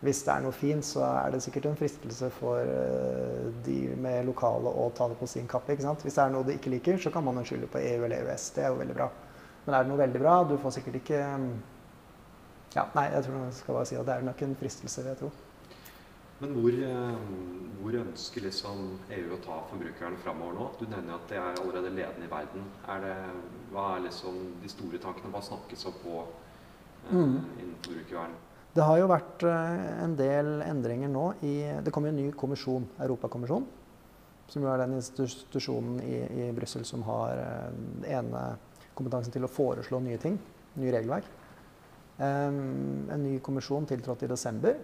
hvis 0.00 0.22
det 0.24 0.32
er 0.32 0.44
noe 0.44 0.56
fint, 0.56 0.86
så 0.86 1.04
er 1.04 1.34
det 1.34 1.42
sikkert 1.44 1.70
en 1.70 1.76
fristelse 1.76 2.30
for 2.32 2.64
uh, 2.64 3.48
de 3.66 3.80
med 4.00 4.24
lokale 4.30 4.70
å 4.72 4.86
ta 4.96 5.10
det 5.10 5.18
på 5.20 5.28
sin 5.28 5.48
kappe. 5.50 5.74
ikke 5.74 5.84
sant? 5.84 6.04
Hvis 6.06 6.16
det 6.16 6.24
er 6.24 6.32
noe 6.32 6.46
de 6.46 6.56
ikke 6.56 6.72
liker, 6.72 7.00
så 7.02 7.12
kan 7.12 7.26
man 7.26 7.40
jo 7.40 7.44
skylde 7.50 7.68
på 7.68 7.82
EU 7.82 8.06
eller 8.06 8.22
EØS. 8.22 8.46
Det 8.56 8.64
er 8.64 8.72
jo 8.72 8.78
veldig 8.80 8.96
bra. 8.96 9.10
Men 9.66 9.74
er 9.76 9.84
det 9.84 9.90
noe 9.92 10.00
veldig 10.00 10.22
bra, 10.22 10.34
du 10.48 10.56
får 10.58 10.78
sikkert 10.78 11.00
ikke 11.02 11.20
mm, 11.20 11.52
Ja, 12.76 12.84
nei, 12.94 13.06
jeg 13.12 13.24
tror 13.26 13.40
jeg 13.44 13.54
skal 13.58 13.74
bare 13.76 13.88
si 13.90 13.96
at 13.98 14.06
det 14.06 14.14
er 14.14 14.26
nok 14.28 14.42
en 14.46 14.56
fristelse, 14.60 15.02
vil 15.02 15.10
jeg 15.10 15.18
tro. 15.20 15.30
Men 16.40 16.52
hvor, 16.56 16.72
eh, 16.72 17.16
hvor 17.82 17.96
ønsker 18.00 18.46
liksom 18.46 18.84
EU 19.12 19.34
å 19.36 19.40
ta 19.44 19.58
forbrukerne 19.68 20.20
framover 20.22 20.54
nå? 20.56 20.68
Du 20.80 20.86
nevner 20.88 21.18
at 21.18 21.26
de 21.28 21.36
er 21.36 21.58
allerede 21.60 21.90
ledende 21.92 22.28
i 22.28 22.30
verden. 22.30 22.62
Er 22.88 23.02
det, 23.04 23.16
hva 23.74 23.88
er 23.96 24.06
liksom 24.06 24.38
de 24.62 24.70
store 24.72 25.00
tankene? 25.02 25.32
Hva 25.34 25.42
snakkes 25.44 25.84
om 25.90 25.98
på 26.04 26.14
eh, 26.22 27.10
Mm. 27.10 27.36
innen 27.58 27.76
forbrukervern? 27.84 28.38
Det 28.74 28.84
har 28.86 28.98
jo 29.00 29.10
vært 29.10 29.42
eh, 29.50 29.84
en 30.04 30.14
del 30.16 30.62
endringer 30.62 31.10
nå 31.10 31.26
i 31.42 31.54
Det 31.82 31.92
kommer 31.92 32.08
jo 32.08 32.14
en 32.16 32.22
ny 32.22 32.32
kommisjon, 32.32 32.88
Europakommisjonen. 33.02 33.66
Som 34.50 34.62
jo 34.62 34.70
er 34.72 34.78
den 34.82 34.96
institusjonen 34.96 36.00
i, 36.02 36.20
i 36.46 36.50
Brussel 36.54 36.84
som 36.86 37.02
har 37.08 37.36
eh, 37.36 37.70
den 37.74 38.06
ene 38.06 38.44
kompetansen 38.98 39.34
til 39.34 39.46
å 39.46 39.50
foreslå 39.50 40.00
nye 40.04 40.20
ting. 40.20 40.38
Nye 40.80 40.94
regelverk. 40.94 41.36
En 42.20 43.22
ny 43.22 43.38
kommisjon 43.44 43.86
tiltrådte 43.88 44.26
i 44.26 44.30
desember. 44.30 44.76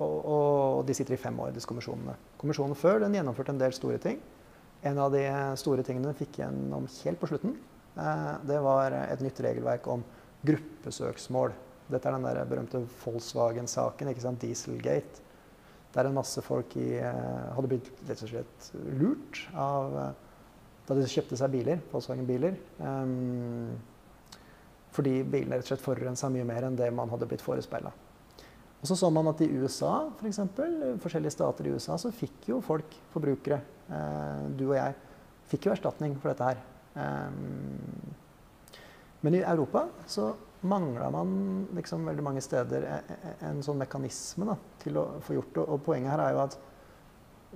Og, 0.00 0.18
og 0.24 0.82
de 0.88 0.96
sitter 0.96 1.16
i 1.16 1.20
fem 1.20 1.36
år, 1.40 1.54
disse 1.56 1.68
kommisjonene. 1.68 2.14
Kommisjonen 2.40 2.76
før 2.78 3.02
den 3.02 3.16
gjennomførte 3.16 3.52
en 3.54 3.60
del 3.60 3.74
store 3.76 4.00
ting. 4.00 4.20
En 4.86 5.00
av 5.00 5.12
de 5.12 5.24
store 5.60 5.84
tingene 5.84 6.08
den 6.08 6.16
fikk 6.16 6.40
gjennom 6.40 6.86
helt 6.88 7.20
på 7.20 7.28
slutten. 7.28 7.56
Eh, 8.00 8.30
det 8.48 8.60
var 8.64 8.96
et 8.96 9.24
nytt 9.24 9.42
regelverk 9.44 9.88
om 9.92 10.04
gruppesøksmål. 10.46 11.52
Dette 11.90 12.08
er 12.08 12.16
den 12.16 12.24
der 12.24 12.46
berømte 12.48 12.80
Volkswagen-saken, 13.02 14.12
ikke 14.12 14.24
sant? 14.24 14.40
Dieselgate. 14.44 15.26
Der 15.90 16.06
en 16.06 16.16
masse 16.16 16.40
folk 16.46 16.76
i, 16.78 16.94
eh, 17.02 17.52
hadde 17.56 17.68
blitt 17.68 17.90
rett 18.08 18.22
og 18.22 18.30
slett 18.30 18.70
lurt 19.00 19.40
av 19.58 19.96
eh, 19.98 20.12
da 20.90 20.98
de 20.98 21.06
kjøpte 21.08 21.38
seg 21.38 21.52
biler, 21.52 21.80
Volkswagen-biler. 21.92 22.56
Um, 22.82 23.76
fordi 24.90 25.20
bilene 25.22 25.58
rett 25.58 25.68
og 25.68 25.70
slett 25.70 25.84
forurensa 25.84 26.30
mye 26.34 26.46
mer 26.48 26.66
enn 26.66 26.78
det 26.78 26.88
man 26.94 27.10
hadde 27.12 27.28
blitt 27.30 27.44
forespeila. 27.44 27.92
Og 28.80 28.88
så 28.88 28.96
så 28.96 29.10
man 29.12 29.28
at 29.30 29.42
i 29.44 29.50
USA, 29.60 30.08
for 30.16 30.26
eksempel, 30.26 30.96
forskjellige 31.02 31.34
stater 31.36 31.68
i 31.68 31.74
USA, 31.76 31.98
så 32.00 32.10
fikk 32.16 32.48
jo 32.48 32.62
folk, 32.64 32.96
forbrukere, 33.12 33.60
eh, 33.92 34.46
du 34.56 34.70
og 34.70 34.76
jeg, 34.78 34.96
fikk 35.52 35.68
jo 35.68 35.74
erstatning 35.74 36.16
for 36.18 36.32
dette 36.32 36.48
her. 36.48 36.62
Um, 36.96 38.14
men 39.20 39.36
i 39.36 39.44
Europa 39.44 39.84
så 40.08 40.32
mangla 40.60 41.10
man 41.12 41.68
liksom 41.76 42.08
veldig 42.08 42.24
mange 42.24 42.40
steder 42.44 42.82
e- 42.88 43.14
e- 43.14 43.34
en 43.48 43.62
sånn 43.64 43.78
mekanisme 43.80 44.48
da, 44.48 44.56
til 44.82 44.98
å 45.00 45.04
få 45.24 45.36
gjort 45.36 45.54
det. 45.54 45.66
Og 45.68 45.84
poenget 45.84 46.14
her 46.14 46.24
er 46.24 46.34
jo 46.34 46.42
at 46.46 46.58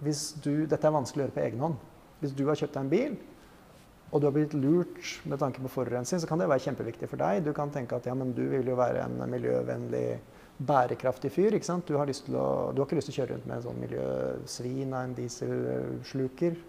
hvis 0.05 0.23
du 0.43 0.67
Dette 0.67 0.87
er 0.87 0.95
vanskelig 0.95 1.23
å 1.23 1.26
gjøre 1.26 1.37
på 1.37 1.45
egen 1.45 1.64
hånd. 1.64 1.83
Hvis 2.25 2.35
du 2.37 2.47
har 2.49 2.57
kjøpt 2.57 2.75
deg 2.75 2.87
en 2.87 2.93
bil, 2.93 3.16
og 4.14 4.21
du 4.23 4.28
har 4.28 4.35
blitt 4.35 4.54
lurt 4.57 5.09
med 5.28 5.40
tanke 5.43 5.61
på 5.61 5.71
forurensning, 5.75 6.21
så 6.23 6.28
kan 6.31 6.40
det 6.40 6.47
være 6.49 6.62
kjempeviktig 6.69 7.09
for 7.11 7.21
deg. 7.21 7.43
Du 7.45 7.50
kan 7.57 7.73
tenke 7.75 7.99
at 7.99 8.07
ja, 8.07 8.14
men 8.16 8.31
du 8.37 8.45
vil 8.52 8.69
jo 8.71 8.76
være 8.78 9.02
en 9.09 9.19
miljøvennlig, 9.28 10.07
bærekraftig 10.54 11.33
fyr. 11.35 11.57
ikke 11.57 11.66
sant? 11.66 11.88
Du 11.88 11.99
har, 11.99 12.07
å, 12.07 12.45
du 12.71 12.78
har 12.78 12.87
ikke 12.87 13.00
lyst 13.00 13.11
til 13.11 13.16
å 13.16 13.19
kjøre 13.19 13.35
rundt 13.35 13.49
med 13.50 13.57
en 13.57 13.64
sånn 13.64 13.81
miljøsvin 13.83 14.95
av 14.95 15.09
en 15.09 15.16
dieselsluker. 15.19 16.61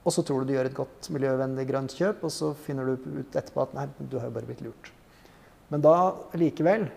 Og 0.00 0.16
så 0.16 0.24
tror 0.26 0.42
du 0.42 0.50
du 0.50 0.56
gjør 0.56 0.70
et 0.70 0.76
godt 0.80 1.10
miljøvennlig 1.14 1.68
grønt 1.68 1.94
kjøp, 1.94 2.26
og 2.26 2.34
så 2.34 2.50
finner 2.58 2.90
du 2.90 3.06
ut 3.20 3.38
etterpå 3.38 3.62
at 3.62 3.78
nei, 3.78 3.86
du 4.00 4.18
har 4.18 4.26
jo 4.26 4.34
bare 4.34 4.50
blitt 4.50 4.64
lurt. 4.66 4.90
Men 5.70 5.84
da 5.84 5.94
likevel, 6.40 6.88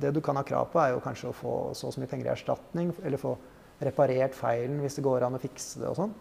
det 0.00 0.14
du 0.16 0.22
kan 0.24 0.38
ha 0.40 0.46
krav 0.48 0.70
på, 0.72 0.80
er 0.80 0.94
jo 0.94 1.04
kanskje 1.04 1.28
å 1.28 1.36
få 1.36 1.56
så 1.76 1.90
og 1.90 1.92
så 1.92 2.00
mye 2.00 2.08
penger 2.08 2.30
i 2.30 2.34
erstatning, 2.38 2.94
eller 3.04 3.20
få 3.20 3.36
reparert 3.82 4.36
feilen 4.38 4.80
hvis 4.80 4.96
det 4.96 5.04
går 5.04 5.26
an 5.26 5.36
å 5.36 5.42
fikse 5.42 5.82
det 5.82 5.90
og 5.90 5.98
sånn. 5.98 6.14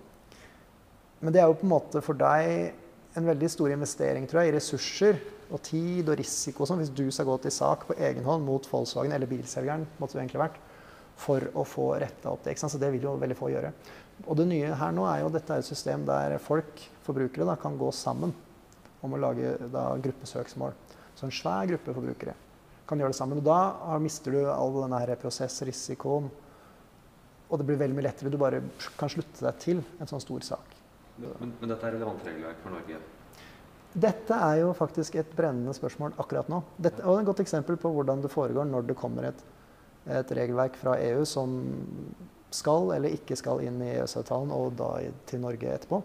Men 1.21 1.33
det 1.33 1.41
er 1.41 1.49
jo 1.49 1.57
på 1.59 1.67
en 1.67 1.75
måte 1.75 2.01
for 2.03 2.17
deg 2.17 2.73
en 3.17 3.27
veldig 3.27 3.49
stor 3.51 3.71
investering 3.73 4.27
tror 4.29 4.41
jeg, 4.41 4.51
i 4.51 4.55
ressurser 4.55 5.19
og 5.51 5.59
tid 5.65 6.07
og 6.09 6.17
risiko 6.19 6.65
sånn, 6.67 6.79
hvis 6.81 6.93
du 6.95 7.05
skal 7.11 7.27
gå 7.27 7.37
til 7.43 7.53
sak 7.53 7.83
på 7.89 7.97
egen 7.99 8.25
hånd 8.25 8.45
mot 8.47 8.67
Volkswagen 8.71 9.11
eller 9.13 9.29
bilselgeren, 9.29 9.83
måtte 9.99 10.15
det 10.15 10.23
egentlig 10.23 10.45
vært, 10.45 10.61
for 11.21 11.43
å 11.59 11.65
få 11.67 11.89
retta 12.01 12.31
opp 12.31 12.45
det. 12.47 12.55
Så 12.57 12.79
det 12.81 12.89
vil 12.93 13.03
jo 13.05 13.17
veldig 13.19 13.37
få 13.37 13.51
gjøre. 13.51 13.73
Og 14.25 14.37
det 14.39 14.47
nye 14.49 14.71
her 14.77 14.95
nå 14.95 15.05
er 15.09 15.21
jo 15.21 15.29
at 15.29 15.37
dette 15.37 15.57
er 15.57 15.63
et 15.63 15.67
system 15.67 16.05
der 16.07 16.37
folk, 16.41 16.85
forbrukere, 17.05 17.47
da, 17.49 17.57
kan 17.59 17.77
gå 17.77 17.91
sammen 17.93 18.33
om 19.01 19.13
å 19.13 19.19
lage 19.19 19.57
da, 19.73 19.89
gruppesøksmål. 20.01 20.73
Så 21.17 21.27
en 21.27 21.35
svær 21.35 21.67
gruppe 21.69 21.93
forbrukere 21.97 22.35
kan 22.87 23.01
gjøre 23.01 23.13
det 23.13 23.19
sammen. 23.19 23.41
Og 23.41 23.45
da 23.45 23.99
mister 24.01 24.33
du 24.33 24.45
all 24.49 24.81
denne 24.81 25.19
prosessrisikoen. 25.21 26.29
Og 27.51 27.59
det 27.59 27.67
blir 27.67 27.81
veldig 27.81 27.97
mye 27.97 28.07
lettere. 28.07 28.31
Du 28.31 28.39
bare 28.39 28.63
kan 28.97 29.11
slutte 29.11 29.43
deg 29.43 29.59
til 29.63 29.81
en 29.99 30.09
sånn 30.09 30.23
stor 30.23 30.53
sak. 30.53 30.80
Men, 31.17 31.53
men 31.59 31.71
dette 31.73 31.87
er 31.87 31.97
relevant 31.97 32.23
regelverk 32.25 32.61
for 32.63 32.75
Norge? 32.75 32.99
Dette 33.91 34.35
er 34.39 34.61
jo 34.61 34.71
faktisk 34.75 35.17
et 35.19 35.31
brennende 35.35 35.73
spørsmål 35.75 36.15
akkurat 36.21 36.47
nå. 36.51 36.61
Dette 36.79 37.03
er 37.03 37.19
et 37.19 37.27
godt 37.27 37.41
eksempel 37.43 37.79
på 37.79 37.91
hvordan 37.91 38.23
det 38.23 38.31
foregår 38.31 38.69
når 38.69 38.87
det 38.87 38.97
kommer 38.99 39.27
et, 39.27 39.41
et 40.07 40.31
regelverk 40.37 40.77
fra 40.79 40.95
EU 41.09 41.25
som 41.27 41.57
skal 42.51 42.93
eller 42.95 43.15
ikke 43.15 43.35
skal 43.39 43.63
inn 43.63 43.79
i 43.83 43.93
EØS-avtalen, 43.97 44.51
og 44.51 44.75
da 44.79 44.93
til 45.27 45.43
Norge 45.43 45.71
etterpå. 45.71 46.01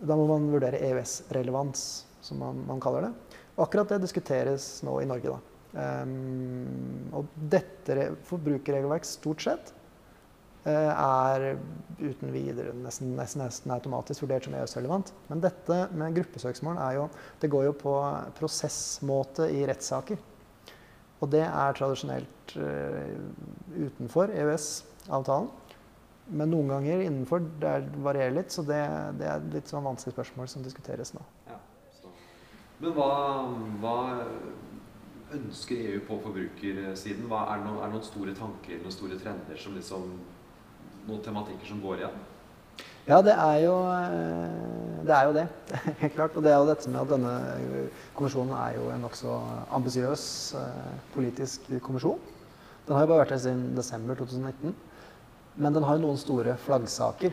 Da 0.00 0.16
må 0.16 0.28
man 0.28 0.48
vurdere 0.52 0.80
EØS-relevans, 0.84 1.84
som 2.24 2.40
man, 2.40 2.60
man, 2.68 2.80
kaller 2.80 3.08
det. 3.08 3.40
Og 3.56 3.66
akkurat 3.66 3.94
det 3.94 4.02
diskuteres 4.04 4.68
nå 4.86 5.00
i 5.02 5.08
Norge. 5.08 5.34
da. 5.34 5.40
Um, 5.78 7.10
og 7.12 7.28
dette 7.52 8.12
forbrukerregelverk 8.28 9.04
stort 9.04 9.44
sett 9.44 9.74
er 10.66 11.44
uten 11.98 12.32
videre 12.34 12.72
nesten, 12.76 13.14
nesten, 13.16 13.42
nesten 13.44 13.72
automatisk 13.72 14.24
vurdert 14.24 14.46
som 14.46 14.56
EØS-relevant. 14.58 15.12
Men 15.30 15.42
dette 15.42 15.78
med 15.96 16.16
gruppesøksmål 16.18 16.80
er 16.82 16.98
jo, 16.98 17.06
det 17.40 17.50
går 17.52 17.68
jo 17.68 17.76
på 17.78 17.94
prosessmåte 18.38 19.48
i 19.54 19.62
rettssaker. 19.68 20.18
Og 21.18 21.30
det 21.32 21.44
er 21.46 21.78
tradisjonelt 21.78 22.54
uh, 22.58 23.16
utenfor 23.74 24.30
EØS-avtalen. 24.34 25.50
Men 26.28 26.52
noen 26.52 26.68
ganger 26.68 27.02
innenfor. 27.06 27.42
Det 27.60 27.74
varierer 28.04 28.36
litt, 28.36 28.52
så 28.52 28.62
det, 28.66 28.82
det 29.18 29.28
er 29.32 29.50
litt 29.54 29.70
sånn 29.70 29.86
vanskelig 29.86 30.14
spørsmål 30.14 30.50
som 30.52 30.64
diskuteres 30.64 31.14
nå. 31.16 31.24
Ja, 31.48 31.58
Men 32.82 32.94
hva, 32.98 33.12
hva, 33.82 33.96
ønsker 35.38 35.80
EU 35.88 36.02
på 36.04 36.18
forbrukersiden? 36.24 37.26
Hva, 37.28 37.46
er, 37.54 37.62
det 37.62 37.70
noen, 37.70 37.80
er 37.80 37.88
det 37.88 37.96
noen 37.96 38.06
store 38.06 38.34
tanker 38.36 38.84
noen 38.84 38.94
store 38.94 39.18
trender 39.20 39.58
som 39.60 39.74
liksom 39.76 40.12
noen 41.08 41.22
tematikker 41.24 41.70
som 41.70 41.80
går 41.82 42.02
igjen? 42.02 42.18
Ja, 43.08 43.22
det 43.24 43.32
er 43.32 43.62
jo 43.64 43.76
eh, 43.88 45.04
det. 45.08 45.14
Er 45.16 45.28
jo 45.30 45.36
det. 45.38 45.46
Helt 46.02 46.14
klart. 46.14 46.34
Og 46.36 46.44
det 46.44 46.52
er 46.52 46.58
jo 46.60 46.68
dette 46.68 46.90
med 46.92 47.00
at 47.00 47.14
denne 47.14 47.32
kommisjonen 48.18 48.52
er 48.52 48.76
jo 48.76 48.90
en 48.92 49.00
nokså 49.06 49.38
ambisiøs 49.78 50.26
eh, 50.60 50.90
politisk 51.14 51.70
kommisjon. 51.86 52.20
Den 52.84 52.96
har 52.96 53.06
jo 53.06 53.12
bare 53.14 53.24
vært 53.24 53.32
her 53.36 53.42
siden 53.46 53.72
desember 53.76 54.20
2019. 54.20 54.76
Men 55.56 55.74
den 55.74 55.88
har 55.88 55.96
jo 55.96 56.04
noen 56.04 56.20
store 56.20 56.58
flaggsaker. 56.60 57.32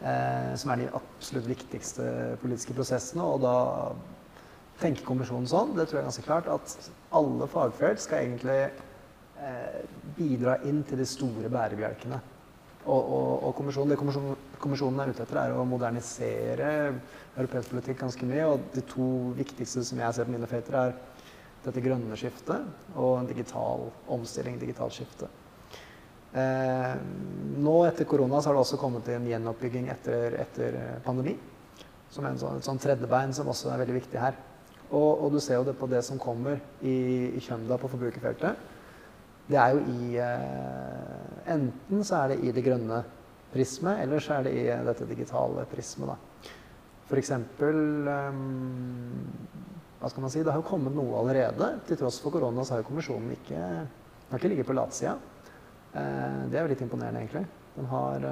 Eh, 0.00 0.54
som 0.56 0.70
er 0.70 0.84
de 0.84 0.88
absolutt 0.96 1.50
viktigste 1.50 2.06
politiske 2.40 2.76
prosessene. 2.78 3.26
Og 3.26 3.42
da 3.42 3.56
tenker 4.80 5.04
kommisjonen 5.04 5.50
sånn, 5.50 5.74
det 5.74 5.90
tror 5.90 5.98
jeg 5.98 6.04
er 6.04 6.12
ganske 6.12 6.28
klart, 6.30 6.46
at 6.48 6.90
alle 7.18 7.50
fagfelt 7.50 8.00
skal 8.00 8.22
egentlig 8.22 8.60
eh, 9.42 9.80
bidra 10.16 10.60
inn 10.62 10.84
til 10.86 11.02
de 11.02 11.10
store 11.10 11.50
bærebjelkene 11.52 12.22
og, 12.86 13.00
og, 13.00 13.32
og 13.48 13.54
kommisjonen, 13.58 13.92
det 13.92 13.98
kommisjonen, 14.00 14.36
kommisjonen, 14.60 15.02
er 15.02 15.12
ute 15.12 15.24
etter, 15.26 15.40
er 15.42 15.56
å 15.56 15.66
modernisere 15.68 16.70
europeisk 17.36 17.74
politikk 17.74 18.00
ganske 18.00 18.28
mye. 18.28 18.46
Og 18.48 18.70
de 18.74 18.84
to 18.88 19.08
viktigste 19.36 19.84
som 19.86 20.00
jeg 20.00 20.16
ser 20.16 20.28
på 20.28 20.34
mine 20.34 20.48
felter, 20.50 20.78
er 20.80 20.96
dette 21.60 21.84
grønne 21.84 22.16
skiftet 22.16 22.96
og 22.96 23.18
en 23.18 23.28
digital 23.28 23.90
omstilling, 24.08 24.56
digitalt 24.60 24.96
skifte. 24.96 25.28
Eh, 26.30 26.94
nå 27.60 27.76
etter 27.88 28.06
korona 28.08 28.40
så 28.40 28.50
har 28.50 28.56
det 28.56 28.64
også 28.64 28.78
kommet 28.80 29.08
en 29.12 29.28
gjenoppbygging 29.28 29.90
etter, 29.92 30.38
etter 30.40 30.78
pandemi. 31.04 31.36
Som 32.10 32.24
er 32.24 32.32
en 32.32 32.40
sånn, 32.40 32.58
et 32.58 32.66
sånn 32.66 32.80
tredjebein 32.80 33.34
som 33.36 33.50
også 33.50 33.74
er 33.74 33.82
veldig 33.82 33.98
viktig 34.00 34.22
her. 34.22 34.38
Og, 34.90 35.10
og, 35.20 35.28
du 35.34 35.38
ser 35.42 35.60
jo 35.60 35.66
det 35.68 35.76
på 35.78 35.86
det 35.90 36.00
som 36.02 36.18
kommer 36.18 36.58
i, 36.82 36.96
i 37.36 37.42
Kjømda 37.44 37.76
på 37.78 37.90
forbrukerfeltet 37.92 38.78
det 39.50 39.58
er 39.58 39.74
jo 39.74 39.80
i 39.90 40.16
eh, 40.22 41.50
Enten 41.50 42.04
så 42.06 42.20
er 42.20 42.32
det 42.32 42.44
i 42.46 42.52
det 42.54 42.62
grønne 42.62 43.00
prismet, 43.50 44.04
eller 44.04 44.22
så 44.22 44.36
er 44.36 44.46
det 44.46 44.52
i 44.54 44.66
eh, 44.70 44.82
dette 44.86 45.08
digitale 45.08 45.64
prismet. 45.70 46.12
da. 46.12 46.52
For 47.10 47.18
eksempel 47.18 48.06
um, 48.06 49.24
Hva 49.98 50.10
skal 50.12 50.22
man 50.22 50.30
si? 50.30 50.44
Det 50.46 50.52
har 50.52 50.60
jo 50.60 50.68
kommet 50.68 50.94
noe 50.94 51.18
allerede. 51.18 51.72
Til 51.88 51.98
tross 51.98 52.20
for 52.22 52.36
korona 52.36 52.62
så 52.62 52.76
har 52.76 52.84
jo 52.84 52.90
kommisjonen 52.92 53.34
ikke, 53.34 53.64
har 54.30 54.38
ikke 54.38 54.52
ligget 54.52 54.70
på 54.70 54.78
latsida. 54.78 55.16
Uh, 55.90 56.46
det 56.52 56.60
er 56.60 56.62
jo 56.62 56.70
litt 56.70 56.86
imponerende, 56.86 57.24
egentlig. 57.24 57.44
Den 57.74 57.90
har 57.90 58.24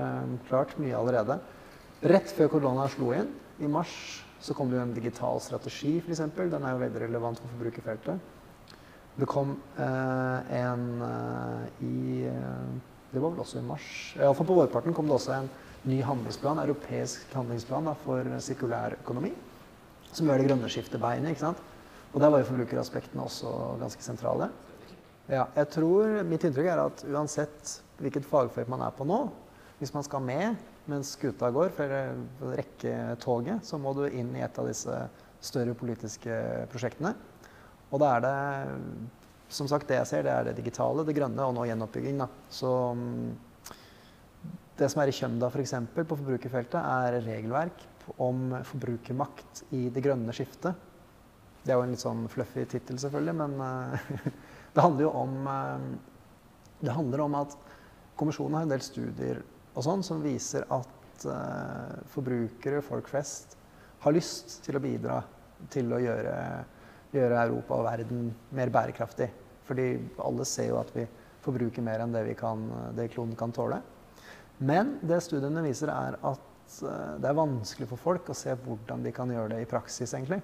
klart 0.49 0.75
mye 0.83 0.97
allerede. 0.99 1.39
Rett 2.11 2.31
før 2.35 2.51
korona 2.53 2.87
slo 2.91 3.13
inn, 3.17 3.31
i 3.59 3.71
mars, 3.71 3.93
så 4.43 4.55
kom 4.55 4.71
det 4.71 4.79
jo 4.79 4.85
en 4.85 4.95
digital 4.95 5.41
strategi, 5.43 5.97
f.eks. 5.99 6.21
Den 6.37 6.63
er 6.63 6.75
jo 6.75 6.83
veldig 6.83 7.03
relevant 7.07 7.41
for 7.43 7.55
forbrukerfeltet. 7.55 8.27
Det 9.19 9.27
kom 9.27 9.57
eh, 9.77 10.59
en 10.61 11.03
eh, 11.03 11.85
i 11.85 12.27
eh, 12.27 12.67
Det 13.11 13.19
var 13.19 13.33
vel 13.33 13.43
også 13.43 13.59
i 13.59 13.65
mars. 13.67 13.89
Iallfall 14.19 14.47
på 14.47 14.59
vårparten 14.61 14.95
kom 14.95 15.09
det 15.09 15.17
også 15.17 15.33
en 15.35 15.49
ny 15.91 15.99
handlingsplan, 16.07 16.61
europeisk 16.63 17.33
handlingsplan 17.35 17.89
da, 17.89 17.97
for 18.05 18.29
sirkulær 18.45 18.95
økonomi. 19.01 19.33
Som 20.13 20.29
gjør 20.29 20.39
det 20.39 20.47
grønne 20.51 20.71
skiftet 20.71 21.03
beinet. 21.03 21.33
ikke 21.33 21.49
sant? 21.49 21.63
Og 22.13 22.23
der 22.23 22.31
var 22.31 22.43
jo 22.43 22.49
forbrukeraspektene 22.53 23.25
også 23.25 23.51
ganske 23.81 24.05
sentrale. 24.05 24.51
Ja, 25.29 25.49
jeg 25.57 25.71
tror, 25.75 26.21
Mitt 26.29 26.47
inntrykk 26.47 26.71
er 26.73 26.83
at 26.85 27.03
uansett 27.09 27.75
hvilket 27.99 28.29
fagfelt 28.29 28.71
man 28.71 28.85
er 28.87 28.95
på 28.95 29.07
nå, 29.09 29.25
hvis 29.81 29.93
man 29.97 30.07
skal 30.07 30.23
med 30.25 30.63
mens 30.89 31.11
skuta 31.19 31.51
går, 31.53 31.73
for 31.77 31.91
å 31.91 32.53
rekke 32.55 32.95
toget, 33.25 33.67
så 33.67 33.81
må 33.83 33.93
du 33.99 34.07
inn 34.09 34.31
i 34.37 34.45
et 34.47 34.61
av 34.61 34.69
disse 34.71 34.95
større 35.45 35.75
politiske 35.79 36.39
prosjektene. 36.73 37.13
Og 37.89 38.03
da 38.03 38.15
er 38.17 38.25
det 38.25 38.37
som 39.49 39.69
sagt, 39.69 39.89
det 39.89 39.97
jeg 39.97 40.09
ser, 40.11 40.27
det 40.27 40.33
er 40.33 40.49
det 40.49 40.59
digitale, 40.59 41.05
det 41.09 41.17
grønne 41.17 41.47
og 41.47 41.55
nå 41.57 41.65
gjenoppbygging. 41.71 42.19
Da. 42.21 42.29
Så 42.53 42.73
det 44.79 44.91
som 44.93 45.03
er 45.03 45.11
i 45.11 45.15
Kjømda 45.17 45.49
f.eks. 45.49 45.75
For 45.95 46.11
på 46.11 46.19
forbrukerfeltet, 46.21 46.79
er 46.79 47.23
regelverk 47.25 47.87
om 48.25 48.53
forbrukermakt 48.65 49.65
i 49.77 49.89
det 49.93 50.05
grønne 50.05 50.35
skiftet. 50.37 50.77
Det 51.65 51.73
er 51.73 51.81
jo 51.81 51.87
en 51.87 51.93
litt 51.93 52.05
sånn 52.05 52.29
fluffy 52.33 52.65
tittel, 52.69 53.01
selvfølgelig, 53.01 53.35
men 53.41 53.57
uh, 53.61 54.13
det 54.75 54.85
handler 54.85 55.09
jo 55.09 55.15
om 55.21 55.35
uh, 55.49 55.89
Det 56.79 56.95
handler 56.95 57.25
om 57.25 57.35
at 57.41 57.57
kommisjonen 58.19 58.55
har 58.55 58.67
en 58.67 58.73
del 58.73 58.85
studier 58.85 59.41
og 59.75 59.85
sånn 59.85 60.05
som 60.07 60.23
viser 60.23 60.65
at 60.75 61.27
uh, 61.27 61.99
forbrukere, 62.13 62.81
folk 62.83 63.11
flest, 63.11 63.57
har 64.03 64.15
lyst 64.15 64.61
til 64.65 64.79
å 64.79 64.83
bidra 64.83 65.19
til 65.75 65.91
å 65.93 66.01
gjøre 66.03 66.35
gjøre 67.15 67.45
Europa 67.47 67.79
og 67.79 67.87
verden 67.89 68.29
mer 68.55 68.73
bærekraftig. 68.73 69.31
Fordi 69.69 69.89
alle 70.25 70.47
ser 70.49 70.71
jo 70.73 70.81
at 70.81 70.93
vi 70.97 71.07
forbruker 71.45 71.85
mer 71.85 72.03
enn 72.05 72.15
det, 72.15 72.25
kan, 72.41 72.67
det 72.97 73.11
kloden 73.15 73.37
kan 73.39 73.53
tåle. 73.55 73.81
Men 74.59 74.97
det 75.07 75.21
studiene 75.23 75.63
viser, 75.63 75.93
er 75.93 76.19
at 76.19 76.79
eh, 76.83 77.13
det 77.23 77.29
er 77.31 77.39
vanskelig 77.39 77.89
for 77.93 78.03
folk 78.09 78.33
å 78.33 78.37
se 78.37 78.57
hvordan 78.65 79.05
de 79.05 79.13
kan 79.15 79.31
gjøre 79.31 79.55
det 79.55 79.63
i 79.63 79.71
praksis, 79.71 80.15
egentlig. 80.17 80.41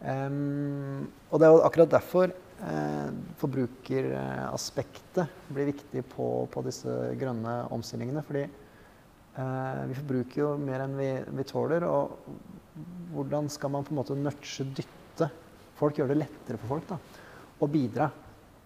Um, 0.00 1.10
og 1.28 1.42
det 1.42 1.44
er 1.44 1.52
jo 1.52 1.64
akkurat 1.66 1.90
derfor 1.92 2.30
eh, 2.30 3.10
forbrukeraspektet 3.36 5.34
blir 5.50 5.68
viktig 5.74 6.04
på, 6.14 6.28
på, 6.52 6.62
disse 6.64 6.94
grønne 7.20 7.56
omstillingene. 7.74 8.22
Fordi 8.24 8.46
eh, 8.46 9.82
vi 9.90 9.98
forbruker 9.98 10.42
jo 10.44 10.54
mer 10.62 10.86
enn 10.86 10.96
vi, 10.96 11.10
vi, 11.40 11.48
tåler. 11.50 11.84
Og 11.88 12.16
hvordan 13.16 13.50
skal 13.52 13.74
man 13.74 13.84
på 13.84 13.92
en 13.92 14.00
måte 14.00 14.16
nudge, 14.16 14.64
dytte 14.70 14.99
folk 15.80 15.98
gjør 15.98 16.12
det 16.12 16.20
lettere 16.20 16.60
for 16.60 16.76
folk 16.76 16.88
da, 16.90 16.98
å 17.60 17.68
bidra 17.70 18.10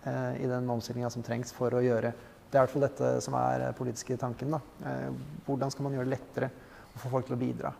eh, 0.03 0.43
i 0.43 0.51
den 0.51 0.69
omstillinga 0.75 1.11
som 1.13 1.25
trengs 1.27 1.55
for 1.55 1.75
å 1.75 1.83
gjøre 1.85 2.13
Det 2.51 2.59
er 2.59 2.63
i 2.63 2.67
hvert 2.67 2.75
fall 2.75 2.87
dette 2.87 3.09
som 3.25 3.35
er 3.35 3.65
politiske 3.75 4.19
tanken. 4.21 4.55
Da. 4.55 4.61
Eh, 4.87 5.09
hvordan 5.47 5.73
skal 5.75 5.89
man 5.89 5.97
gjøre 5.97 6.07
det 6.07 6.17
lettere 6.19 6.51
å 6.95 7.01
få 7.03 7.11
folk 7.17 7.27
til 7.27 7.35
å 7.35 7.41
bidra? 7.41 7.73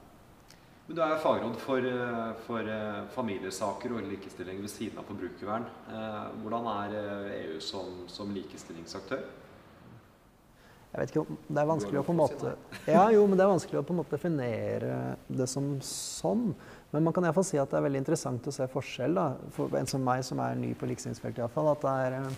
Men 0.87 0.97
Du 0.97 1.03
er 1.03 1.17
fagråd 1.17 1.55
for, 1.63 1.79
eh, 1.79 2.33
for 2.45 2.61
eh, 2.69 3.05
familiesaker 3.15 3.95
og 3.95 4.09
likestilling 4.11 4.61
ved 4.61 4.69
siden 4.69 4.99
av 5.01 5.07
forbrukervern. 5.09 5.65
Eh, 5.89 6.27
hvordan 6.43 6.69
er 6.73 6.97
EU 7.39 7.61
som, 7.61 8.03
som 8.09 8.35
likestillingsaktør? 8.35 9.23
Jeg 10.95 11.01
vet 11.01 11.11
ikke, 11.11 11.39
Det 11.49 11.59
er 11.59 11.67
vanskelig 11.67 11.99
å 11.99 12.05
på 12.07 12.15
en 12.15 12.21
måte 12.21 12.51
ja, 12.87 13.09
jo, 13.11 13.25
men 13.27 13.39
det 13.39 13.43
er 13.43 13.51
vanskelig 13.51 13.81
å 13.81 13.87
på 13.87 13.95
en 13.95 13.99
måte 13.99 14.15
definere 14.15 14.99
det 15.27 15.49
som 15.51 15.73
sånn. 15.83 16.53
Men 16.95 17.03
man 17.03 17.15
kan 17.17 17.27
i 17.27 17.33
fall 17.35 17.47
si 17.47 17.59
at 17.59 17.73
det 17.73 17.81
er 17.81 17.87
veldig 17.89 18.03
interessant 18.05 18.47
å 18.47 18.55
se 18.55 18.69
forskjell. 18.71 19.17
da, 19.19 19.25
For 19.57 19.75
en 19.75 19.89
som 19.91 20.05
meg 20.07 20.23
som 20.27 20.39
er 20.45 20.55
ny 20.61 20.71
på 20.79 20.87
likestillingsfeltet 20.87 21.43
iallfall. 21.43 21.73
At 21.73 21.83
det 21.83 21.95
er 22.05 22.19
eh, 22.21 22.37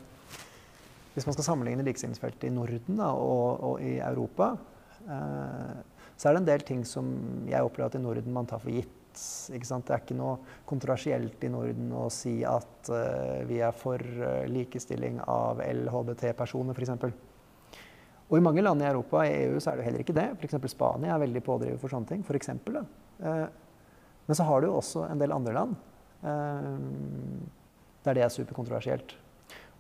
Hvis 1.13 1.29
man 1.29 1.37
skal 1.37 1.49
sammenligne 1.51 1.85
likestillingsfeltet 1.85 2.49
i 2.49 2.55
Norden 2.55 3.03
da, 3.03 3.11
og, 3.13 3.61
og, 3.69 3.85
i 3.85 3.99
Europa, 4.01 4.55
eh, 5.05 5.75
så 6.17 6.29
er 6.31 6.37
det 6.37 6.41
en 6.41 6.49
del 6.49 6.65
ting 6.65 6.87
som 6.89 7.13
jeg 7.51 7.69
opplever 7.69 7.93
at 7.93 8.01
i 8.01 8.05
Norden 8.05 8.33
man 8.33 8.49
tar 8.49 8.65
for 8.65 8.73
gitt. 8.73 8.95
Ikke 9.53 9.69
sant? 9.69 9.85
Det 9.89 9.97
er 9.97 10.05
ikke 10.05 10.17
noe 10.17 10.39
kontroversielt 10.69 11.45
i 11.45 11.53
Norden 11.53 11.93
å 11.97 12.09
si 12.13 12.39
at 12.45 12.91
uh, 12.93 13.45
vi 13.49 13.63
er 13.65 13.73
for 13.77 14.01
uh, 14.01 14.45
likestilling 14.49 15.23
av 15.25 15.63
LHBT-personer, 15.65 16.77
f.eks. 16.77 17.17
Og 18.27 18.39
i 18.39 18.43
mange 18.43 18.63
land 18.65 18.83
i 18.83 18.89
Europa 18.89 19.23
i 19.23 19.35
EU 19.45 19.61
så 19.61 19.71
er 19.71 19.77
det 19.77 19.85
jo 19.85 19.89
heller 19.91 20.03
ikke 20.03 20.17
det. 20.17 20.27
F.eks. 20.41 20.57
Spania 20.73 21.15
er 21.15 21.23
veldig 21.23 21.43
pådriver 21.47 21.79
for 21.79 21.93
sånne 21.93 22.11
ting. 22.11 22.25
For 22.27 22.39
eksempel, 22.39 22.81
eh, 23.23 23.45
men 24.27 24.39
så 24.39 24.47
har 24.49 24.61
du 24.61 24.67
jo 24.67 24.79
også 24.81 25.05
en 25.07 25.21
del 25.21 25.35
andre 25.35 25.55
land 25.55 25.77
eh, 26.27 26.73
der 28.07 28.19
det 28.19 28.25
er 28.25 28.33
superkontroversielt. 28.35 29.15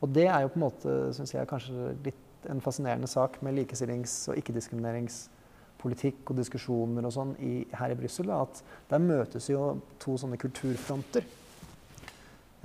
Og 0.04 0.12
det 0.14 0.28
er 0.28 0.44
jo 0.44 0.52
på 0.52 0.60
en 0.60 0.66
måte, 0.66 0.94
syns 1.16 1.34
jeg, 1.34 1.48
kanskje 1.50 1.96
litt 2.04 2.46
en 2.50 2.62
fascinerende 2.62 3.08
sak 3.10 3.40
med 3.42 3.56
likestillings- 3.56 4.28
og 4.30 4.38
ikke-diskrimineringspolitikk 4.38 6.30
og 6.30 6.38
diskusjoner 6.38 7.06
og 7.08 7.14
sånn 7.14 7.34
her 7.74 7.90
i 7.90 7.98
Brussel, 7.98 8.30
at 8.30 8.62
der 8.90 9.02
møtes 9.02 9.50
jo 9.50 9.80
to 10.02 10.14
sånne 10.20 10.38
kulturfronter. 10.38 11.26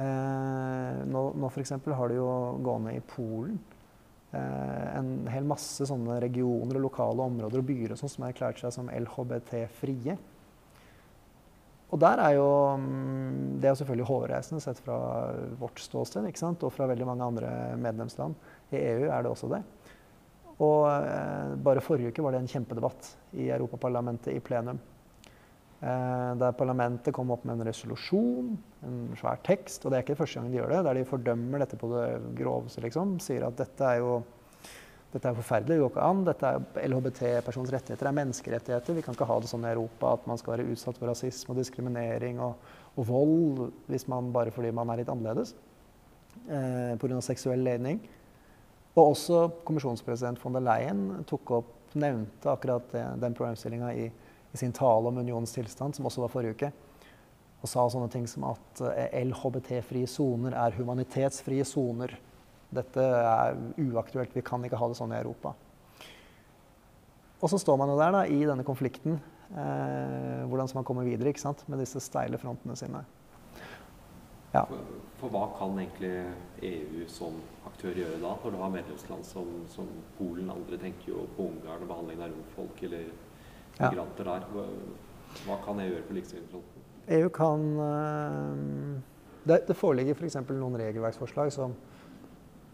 Eh, 0.01 1.01
nå 1.09 1.21
nå 1.37 1.49
f.eks. 1.49 1.73
har 1.87 2.09
du 2.09 2.15
jo 2.19 2.29
gående 2.65 2.93
i 2.97 3.05
Polen 3.05 3.57
en 4.39 5.27
hel 5.27 5.43
masse 5.43 5.83
sånne 5.89 6.21
regioner 6.23 6.77
og 6.79 6.85
lokale 6.85 7.25
områder 7.27 7.59
og 7.59 7.67
byer 7.67 7.95
og 7.95 7.99
sånt, 7.99 8.13
som 8.13 8.23
har 8.25 8.31
erklært 8.31 8.61
seg 8.61 8.75
som 8.75 8.91
LHBT-frie. 8.91 10.15
Og 11.91 11.99
der 11.99 12.21
er 12.23 12.37
jo 12.37 12.47
mm, 12.79 13.59
Det 13.59 13.69
er 13.69 13.75
selvfølgelig 13.75 14.07
hårreisende 14.07 14.63
sett 14.63 14.79
fra 14.83 14.97
vårt 15.59 15.81
ståsted 15.83 16.29
ikke 16.29 16.39
sant? 16.39 16.63
og 16.63 16.73
fra 16.73 16.87
veldig 16.87 17.07
mange 17.09 17.27
andre 17.27 17.51
medlemsland. 17.79 18.37
I 18.71 18.79
EU 18.79 19.09
er 19.09 19.25
det 19.25 19.31
også 19.31 19.51
det. 19.51 19.61
Og 20.61 20.85
eh, 20.87 21.57
bare 21.65 21.83
forrige 21.83 22.13
uke 22.13 22.23
var 22.23 22.35
det 22.35 22.43
en 22.43 22.51
kjempedebatt 22.51 23.11
i 23.33 23.49
Europaparlamentet 23.49 24.35
i 24.35 24.43
plenum. 24.43 24.79
Eh, 25.81 26.33
der 26.37 26.53
parlamentet 26.53 27.13
kom 27.15 27.31
opp 27.33 27.45
med 27.47 27.57
en 27.57 27.65
resolusjon, 27.65 28.51
en 28.85 28.99
svær 29.17 29.39
tekst. 29.45 29.81
Og 29.85 29.91
det 29.91 29.97
er 29.97 30.05
ikke 30.05 30.19
første 30.19 30.37
gang 30.37 30.51
de 30.51 30.59
gjør 30.59 30.75
det, 30.75 30.83
der 30.85 30.99
de 30.99 31.07
fordømmer 31.09 31.63
dette 31.63 31.79
på 31.81 31.89
det 31.95 32.05
groveste. 32.37 32.83
liksom, 32.85 33.17
Sier 33.23 33.47
at 33.47 33.57
dette 33.57 33.87
er 33.87 34.03
jo 34.03 34.21
dette 35.11 35.27
er 35.27 35.35
forferdelig, 35.35 35.75
det 35.75 35.81
går 35.81 35.89
ikke 35.91 36.03
an. 36.07 36.21
Dette 36.23 36.49
er 36.49 36.85
LHBT-personens 36.87 37.73
rettigheter 37.73 38.07
er 38.07 38.15
menneskerettigheter. 38.15 38.95
Vi 38.95 39.01
kan 39.03 39.17
ikke 39.17 39.27
ha 39.27 39.39
det 39.43 39.49
sånn 39.51 39.65
i 39.67 39.73
Europa 39.73 40.13
at 40.15 40.29
man 40.29 40.39
skal 40.39 40.55
være 40.55 40.69
utsatt 40.71 41.01
for 41.01 41.11
rasisme 41.11 41.51
og 41.51 41.59
diskriminering 41.59 42.39
og, 42.39 42.69
og 42.95 43.07
vold 43.09 43.59
hvis 43.91 44.07
man, 44.11 44.31
bare 44.31 44.53
fordi 44.55 44.71
man 44.71 44.93
er 44.93 45.01
litt 45.01 45.11
annerledes 45.11 45.51
eh, 46.47 46.95
pga. 47.01 47.19
seksuell 47.25 47.65
ledning. 47.67 47.99
Og 48.95 49.03
også 49.09 49.43
kommisjonspresident 49.67 50.39
von 50.39 50.55
der 50.55 50.63
Leyen 50.63 51.25
tok 51.27 51.55
opp, 51.59 51.75
nevnte 51.99 52.47
akkurat 52.53 52.87
det, 52.93 53.03
den 53.19 53.35
problemstillinga 53.35 53.91
i, 53.99 54.07
i, 54.51 54.57
sin 54.57 54.73
tale 54.75 55.07
om 55.07 55.17
unionens 55.17 55.53
tilstand, 55.55 55.95
som 55.95 56.07
også 56.07 56.25
var 56.25 56.33
forrige 56.33 56.57
uke. 56.57 56.71
Og 57.61 57.69
sa 57.69 57.85
sånne 57.93 58.09
ting 58.11 58.25
som 58.29 58.47
at 58.49 58.81
eh, 58.89 59.21
LHBT-frie 59.21 60.09
soner 60.09 60.55
er 60.57 60.77
humanitetsfrie 60.79 61.65
soner. 61.67 62.15
Dette 62.71 63.03
er 63.03 63.59
uaktuelt. 63.83 64.33
Vi 64.35 64.43
kan 64.45 64.63
ikke 64.65 64.79
ha 64.79 64.89
det 64.89 64.97
sånn 64.97 65.13
i 65.13 65.19
Europa. 65.19 65.53
Og 67.41 67.49
så 67.49 67.57
står 67.61 67.77
man 67.81 67.89
jo 67.89 67.99
der 67.99 68.13
da, 68.15 68.25
i 68.25 68.43
denne 68.45 68.65
konflikten. 68.65 69.17
Eh, 69.51 70.43
hvordan 70.47 70.69
skal 70.69 70.79
man 70.79 70.87
komme 70.87 71.07
videre 71.07 71.33
ikke 71.33 71.43
sant? 71.43 71.65
med 71.67 71.81
disse 71.81 72.01
steile 72.03 72.39
frontene 72.41 72.77
sine? 72.79 73.01
Ja. 74.51 74.65
For, 74.67 74.79
for, 75.19 75.31
hva 75.31 75.45
kan 75.55 75.77
egentlig 75.79 76.11
EU 76.67 77.05
som 77.11 77.37
aktør 77.69 77.95
gjøre 77.95 78.19
da, 78.19 78.33
når 78.43 78.55
du 78.55 78.59
har 78.59 78.73
medlemsland 78.73 79.27
som, 79.27 79.51
som 79.71 79.87
Polen? 80.17 80.51
Andre 80.51 80.79
tenker 80.81 81.13
jo 81.13 81.25
på 81.37 81.47
Ungarn 81.47 81.85
og 81.85 81.91
behandlingen 81.93 82.25
av 82.25 82.33
romfolk 82.33 82.83
eller 82.87 83.11
migranter 83.81 84.29
der. 84.29 84.45
Hva, 84.53 84.65
hva, 85.45 85.57
kan 85.65 85.81
EU 85.83 85.89
gjøre 85.89 86.07
på 86.07 86.17
likestillingsfronten? 86.17 86.87
EU 87.17 87.29
kan 87.33 87.65
øh, 87.87 88.99
Det, 89.43 89.63
det 89.67 89.75
foreligger 89.77 90.17
f.eks. 90.17 90.37
For 90.45 90.57
noen 90.57 90.77
regelverksforslag 90.77 91.51
som 91.53 91.73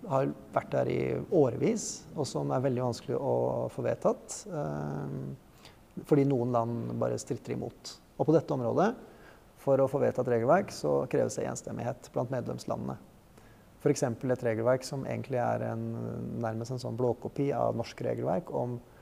har 0.07 0.29
vært 0.53 0.71
der 0.71 0.89
i 0.91 1.01
årevis, 1.33 2.07
og 2.15 2.27
som 2.29 2.51
er 2.53 2.63
veldig 2.63 2.83
vanskelig 2.83 3.17
å 3.17 3.35
få 3.73 3.85
vedtatt. 3.87 4.41
Øh, 4.51 6.03
fordi 6.07 6.27
noen 6.29 6.51
land 6.53 6.97
bare 7.01 7.17
stritter 7.21 7.55
imot. 7.55 7.95
Og 8.17 8.27
på 8.27 8.35
dette 8.35 8.53
området 8.53 8.91
for 9.61 9.81
å 9.81 9.87
få 9.89 10.01
vedtatt 10.01 10.29
regelverk 10.29 10.71
så 10.73 10.99
kreves 11.11 11.37
det 11.39 11.47
enstemmighet 11.49 12.11
blant 12.13 12.33
medlemslandene. 12.33 12.97
F.eks. 13.77 14.03
et 14.03 14.45
regelverk 14.45 14.85
som 14.85 15.05
egentlig 15.05 15.39
er 15.41 15.69
en, 15.69 15.83
nærmest 16.41 16.73
en 16.73 16.81
sånn 16.81 16.97
blåkopi 16.97 17.51
av 17.55 17.75
norsk 17.77 18.01
regelverk 18.07 18.49
om 18.55 18.77
eh, 18.77 18.96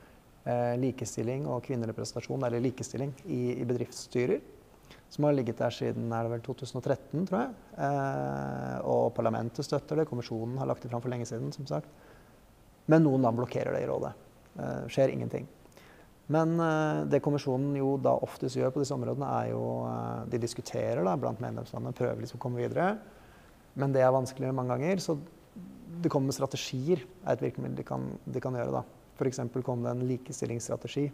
likestilling 0.78 1.48
og 1.50 1.64
kvinnerepresentasjon, 1.66 2.44
eller 2.46 2.62
likestilling, 2.62 3.10
i, 3.26 3.56
i, 3.56 3.64
bedriftsstyrer. 3.66 4.44
Som 5.08 5.26
har 5.26 5.34
ligget 5.36 5.58
der 5.58 5.74
siden 5.74 6.10
er 6.12 6.26
det 6.26 6.32
vel 6.34 6.42
2013, 6.44 7.26
tror 7.28 7.38
jeg. 7.40 7.52
Eh, 7.86 8.78
og 8.90 9.12
parlamentet 9.16 9.66
støtter 9.66 10.00
det. 10.00 10.08
Kommisjonen 10.10 10.58
har 10.60 10.68
lagt 10.70 10.82
det 10.82 10.90
fram 10.90 11.02
for 11.02 11.12
lenge 11.12 11.28
siden, 11.28 11.52
som 11.54 11.68
sagt. 11.68 11.90
Men 12.90 13.04
noen 13.06 13.22
land 13.26 13.38
blokkerer 13.38 13.74
det 13.74 13.84
i 13.84 13.88
rådet. 13.90 14.12
Eh, 14.58 14.82
skjer 14.92 15.14
ingenting. 15.14 15.46
Men 16.26 16.56
uh, 16.58 17.04
det 17.06 17.20
kommisjonen 17.22 17.76
jo 17.78 17.92
da 18.02 18.16
oftest 18.18 18.58
gjør 18.58 18.72
på 18.74 18.80
disse 18.82 18.96
områdene, 18.96 19.28
er 19.44 19.52
jo 19.52 19.60
De 20.26 20.40
diskuterer 20.42 20.98
da 21.06 21.12
blant 21.14 21.38
medlemslandene, 21.38 21.94
prøver 21.94 22.24
liksom 22.24 22.40
å 22.40 22.42
komme 22.42 22.58
videre. 22.58 22.96
Men 23.78 23.94
det 23.94 24.02
er 24.02 24.10
vanskelig 24.10 24.50
mange 24.50 24.74
ganger. 24.74 24.98
Så 25.04 25.14
det 26.02 26.10
kommer 26.10 26.32
med 26.32 26.34
strategier, 26.34 27.04
er 27.22 27.36
et 27.36 27.44
virkemiddel 27.46 27.78
de 27.78 27.86
kan, 27.86 28.08
de 28.26 28.42
kan 28.42 28.58
gjøre. 28.58 28.80
da. 28.80 29.05
F.eks. 29.16 29.40
kom 29.64 29.82
det 29.82 29.94
en 29.94 30.04
likestillingsstrategi, 30.08 31.06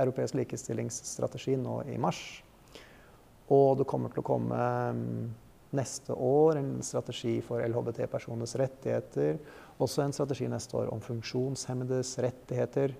europeisk 0.00 0.38
likestillingsstrategi 0.38 1.58
nå 1.60 1.82
i 1.92 1.98
mars. 2.00 2.20
Og 3.52 3.80
det 3.80 3.86
kommer 3.90 4.12
til 4.12 4.22
å 4.22 4.26
komme 4.26 4.56
um, 4.94 5.28
neste 5.76 6.14
år 6.14 6.60
en 6.60 6.72
strategi 6.86 7.36
for 7.44 7.62
LHBT-personers 7.66 8.56
rettigheter. 8.60 9.36
Også 9.82 10.04
en 10.04 10.14
strategi 10.14 10.48
neste 10.50 10.78
år 10.78 10.92
om 10.94 11.02
funksjonshemmedes 11.04 12.14
rettigheter. 12.24 12.94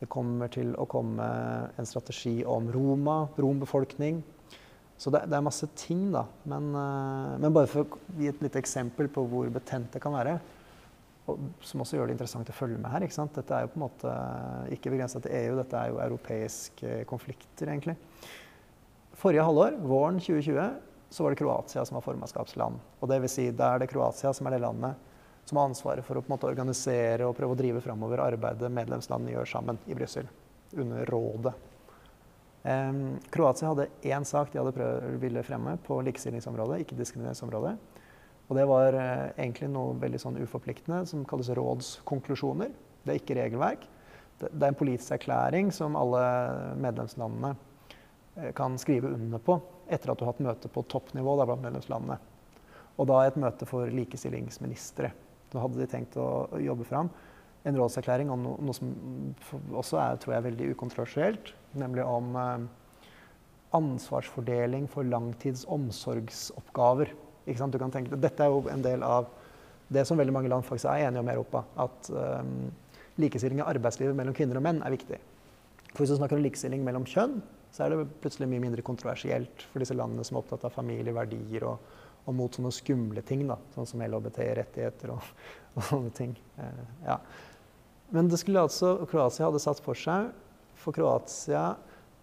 Det 0.00 0.08
kommer 0.12 0.50
til 0.52 0.74
å 0.80 0.88
komme 0.90 1.26
en 1.76 1.88
strategi 1.88 2.40
om 2.44 2.66
Roma, 2.72 3.22
rombefolkning. 3.38 4.24
Så 4.96 5.12
det, 5.12 5.26
det, 5.28 5.36
er 5.36 5.44
masse 5.44 5.68
ting, 5.76 6.08
da. 6.12 6.24
Men, 6.48 6.72
uh, 6.72 7.36
men, 7.36 7.52
bare 7.52 7.68
for 7.68 7.84
å 7.84 8.00
gi 8.18 8.32
et 8.32 8.42
lite 8.42 8.60
eksempel 8.62 9.12
på 9.12 9.26
hvor 9.28 9.52
betent 9.52 9.92
det 9.92 10.00
kan 10.02 10.16
være, 10.16 10.38
og, 11.26 11.46
som 11.66 11.82
også 11.82 11.98
gjør 11.98 12.10
det 12.10 12.16
interessant 12.16 12.50
å 12.50 12.56
følge 12.56 12.78
med 12.78 12.90
her. 12.92 13.04
ikke 13.06 13.16
sant? 13.16 13.34
Dette 13.34 13.54
er 13.54 13.66
jo 13.66 13.72
på 13.72 13.80
en 13.80 13.86
måte 13.86 14.16
ikke 14.76 14.92
begrensa 14.94 15.22
til 15.22 15.34
EU, 15.34 15.56
dette 15.58 15.80
er 15.80 15.90
jo 15.90 16.02
europeiske 16.04 17.00
konflikter, 17.10 17.70
egentlig. 17.72 17.96
Forrige 19.16 19.46
halvår, 19.46 19.78
våren 19.82 20.20
2020, 20.20 20.76
så 21.10 21.24
var 21.24 21.32
det 21.32 21.40
Kroatia 21.40 21.84
som 21.86 21.98
var 21.98 22.04
formannskapsland. 22.04 22.80
Og 23.00 23.10
det 23.10 23.20
vil 23.24 23.32
si, 23.32 23.50
da 23.56 23.74
er 23.74 23.82
det 23.82 23.90
Kroatia 23.90 24.32
som 24.36 24.48
er 24.48 24.56
det 24.56 24.64
landet 24.64 25.12
som 25.46 25.60
har 25.60 25.68
ansvaret 25.70 26.04
for 26.04 26.18
å 26.18 26.22
på 26.24 26.26
en 26.26 26.34
måte 26.34 26.48
organisere 26.50 27.26
og 27.26 27.36
prøve 27.38 27.54
å 27.54 27.58
drive 27.58 27.82
framover 27.84 28.18
arbeidet 28.24 28.72
medlemslandene 28.74 29.36
gjør 29.36 29.50
sammen 29.52 29.78
i 29.86 29.94
Brussel, 29.94 30.26
under 30.74 31.06
rådet. 31.06 31.52
Um, 32.66 33.20
Kroatia 33.30 33.70
hadde 33.70 33.86
én 34.10 34.26
sak 34.26 34.50
de 34.50 34.58
hadde 34.58 34.74
prøvd, 34.74 35.20
ville 35.22 35.44
fremme 35.46 35.76
på 35.86 36.00
likestillingsområdet, 36.08 36.80
ikke-diskrimineringsområdet. 36.82 37.76
Og 38.46 38.58
det 38.58 38.66
var 38.70 38.94
uh, 38.94 39.28
egentlig 39.34 39.68
noe 39.72 39.96
veldig 40.00 40.20
sånn 40.22 40.40
uforpliktende 40.42 41.02
som 41.10 41.24
kalles 41.28 41.50
rådskonklusjoner. 41.56 42.74
Det 43.02 43.14
er 43.14 43.20
ikke 43.20 43.38
regelverk. 43.40 43.86
Det, 44.38 44.50
er 44.52 44.68
en 44.68 44.78
politisk 44.78 45.16
erklæring 45.16 45.72
som 45.74 45.96
alle 45.98 46.22
medlemslandene 46.82 47.54
uh, 47.56 48.50
kan 48.56 48.78
skrive 48.78 49.10
under 49.16 49.42
på 49.42 49.58
etter 49.90 50.10
at 50.10 50.18
du 50.18 50.26
har 50.26 50.34
hatt 50.34 50.44
møte 50.46 50.70
på 50.72 50.84
toppnivå 50.90 51.36
der 51.38 51.48
blant 51.48 51.64
medlemslandene. 51.66 52.18
Og 52.96 53.08
da 53.10 53.20
et 53.26 53.38
møte 53.40 53.68
for 53.68 53.90
likestillingsministre. 53.92 55.12
Da 55.52 55.62
hadde 55.62 55.80
de 55.80 55.88
tenkt 55.90 56.16
å, 56.18 56.46
jobbe 56.62 56.86
fram 56.88 57.10
en 57.66 57.76
rådserklæring 57.78 58.30
om 58.30 58.42
noe, 58.44 58.62
noe 58.62 58.76
som 58.76 58.90
også 59.74 59.98
er 59.98 60.18
tror 60.22 60.36
jeg, 60.36 60.46
veldig 60.46 60.68
ukontroversielt, 60.76 61.50
nemlig 61.74 62.04
om 62.06 62.28
eh, 62.38 62.66
ansvarsfordeling 63.74 64.86
for 64.90 65.08
langtids 65.08 65.64
omsorgsoppgaver. 65.74 67.10
Du 67.46 67.78
kan 67.78 67.92
tenke, 67.94 68.18
dette 68.18 68.42
er 68.42 68.50
jo 68.50 68.64
en 68.72 68.82
del 68.82 69.04
av 69.06 69.28
det 69.88 70.02
som 70.08 70.18
veldig 70.18 70.34
mange 70.34 70.50
land 70.50 70.66
faktisk 70.66 70.90
er 70.90 71.06
enige 71.06 71.22
om 71.22 71.28
i 71.30 71.34
Europa. 71.36 71.62
At 71.78 72.08
um, 72.10 72.72
likestilling 73.22 73.62
i 73.62 73.66
arbeidslivet 73.66 74.16
mellom 74.18 74.34
kvinner 74.34 74.58
og 74.58 74.64
menn 74.66 74.82
er 74.82 74.94
viktig. 74.94 75.20
For 75.92 76.02
Hvis 76.02 76.14
du 76.14 76.18
snakker 76.18 76.40
om 76.40 76.42
likestilling 76.42 76.82
mellom 76.84 77.06
kjønn, 77.06 77.38
så 77.70 77.84
er 77.84 77.92
det 77.92 78.08
plutselig 78.22 78.48
mye 78.50 78.64
mindre 78.64 78.82
kontroversielt 78.82 79.68
for 79.70 79.82
disse 79.82 79.94
landene 79.94 80.26
som 80.26 80.36
er 80.36 80.42
opptatt 80.42 80.66
av 80.66 80.74
familieverdier 80.74 81.68
og 81.70 81.94
og 82.26 82.34
mot 82.34 82.56
sånne 82.58 82.72
skumle 82.74 83.22
ting, 83.26 83.44
da, 83.46 83.56
sånn 83.74 83.86
som 83.86 84.02
LHBT-rettigheter 84.02 85.12
og, 85.14 85.26
og, 85.76 85.82
sånne 85.86 86.14
ting. 86.16 86.32
Eh, 86.58 86.80
ja. 87.06 87.20
Men 88.14 88.30
det 88.30 88.40
skulle 88.42 88.64
altså, 88.66 88.96
Kroatia 89.10 89.48
hadde 89.48 89.62
satt 89.62 89.80
for 89.82 89.98
seg 89.98 90.28
For 90.78 90.94
Kroatia 90.94 91.72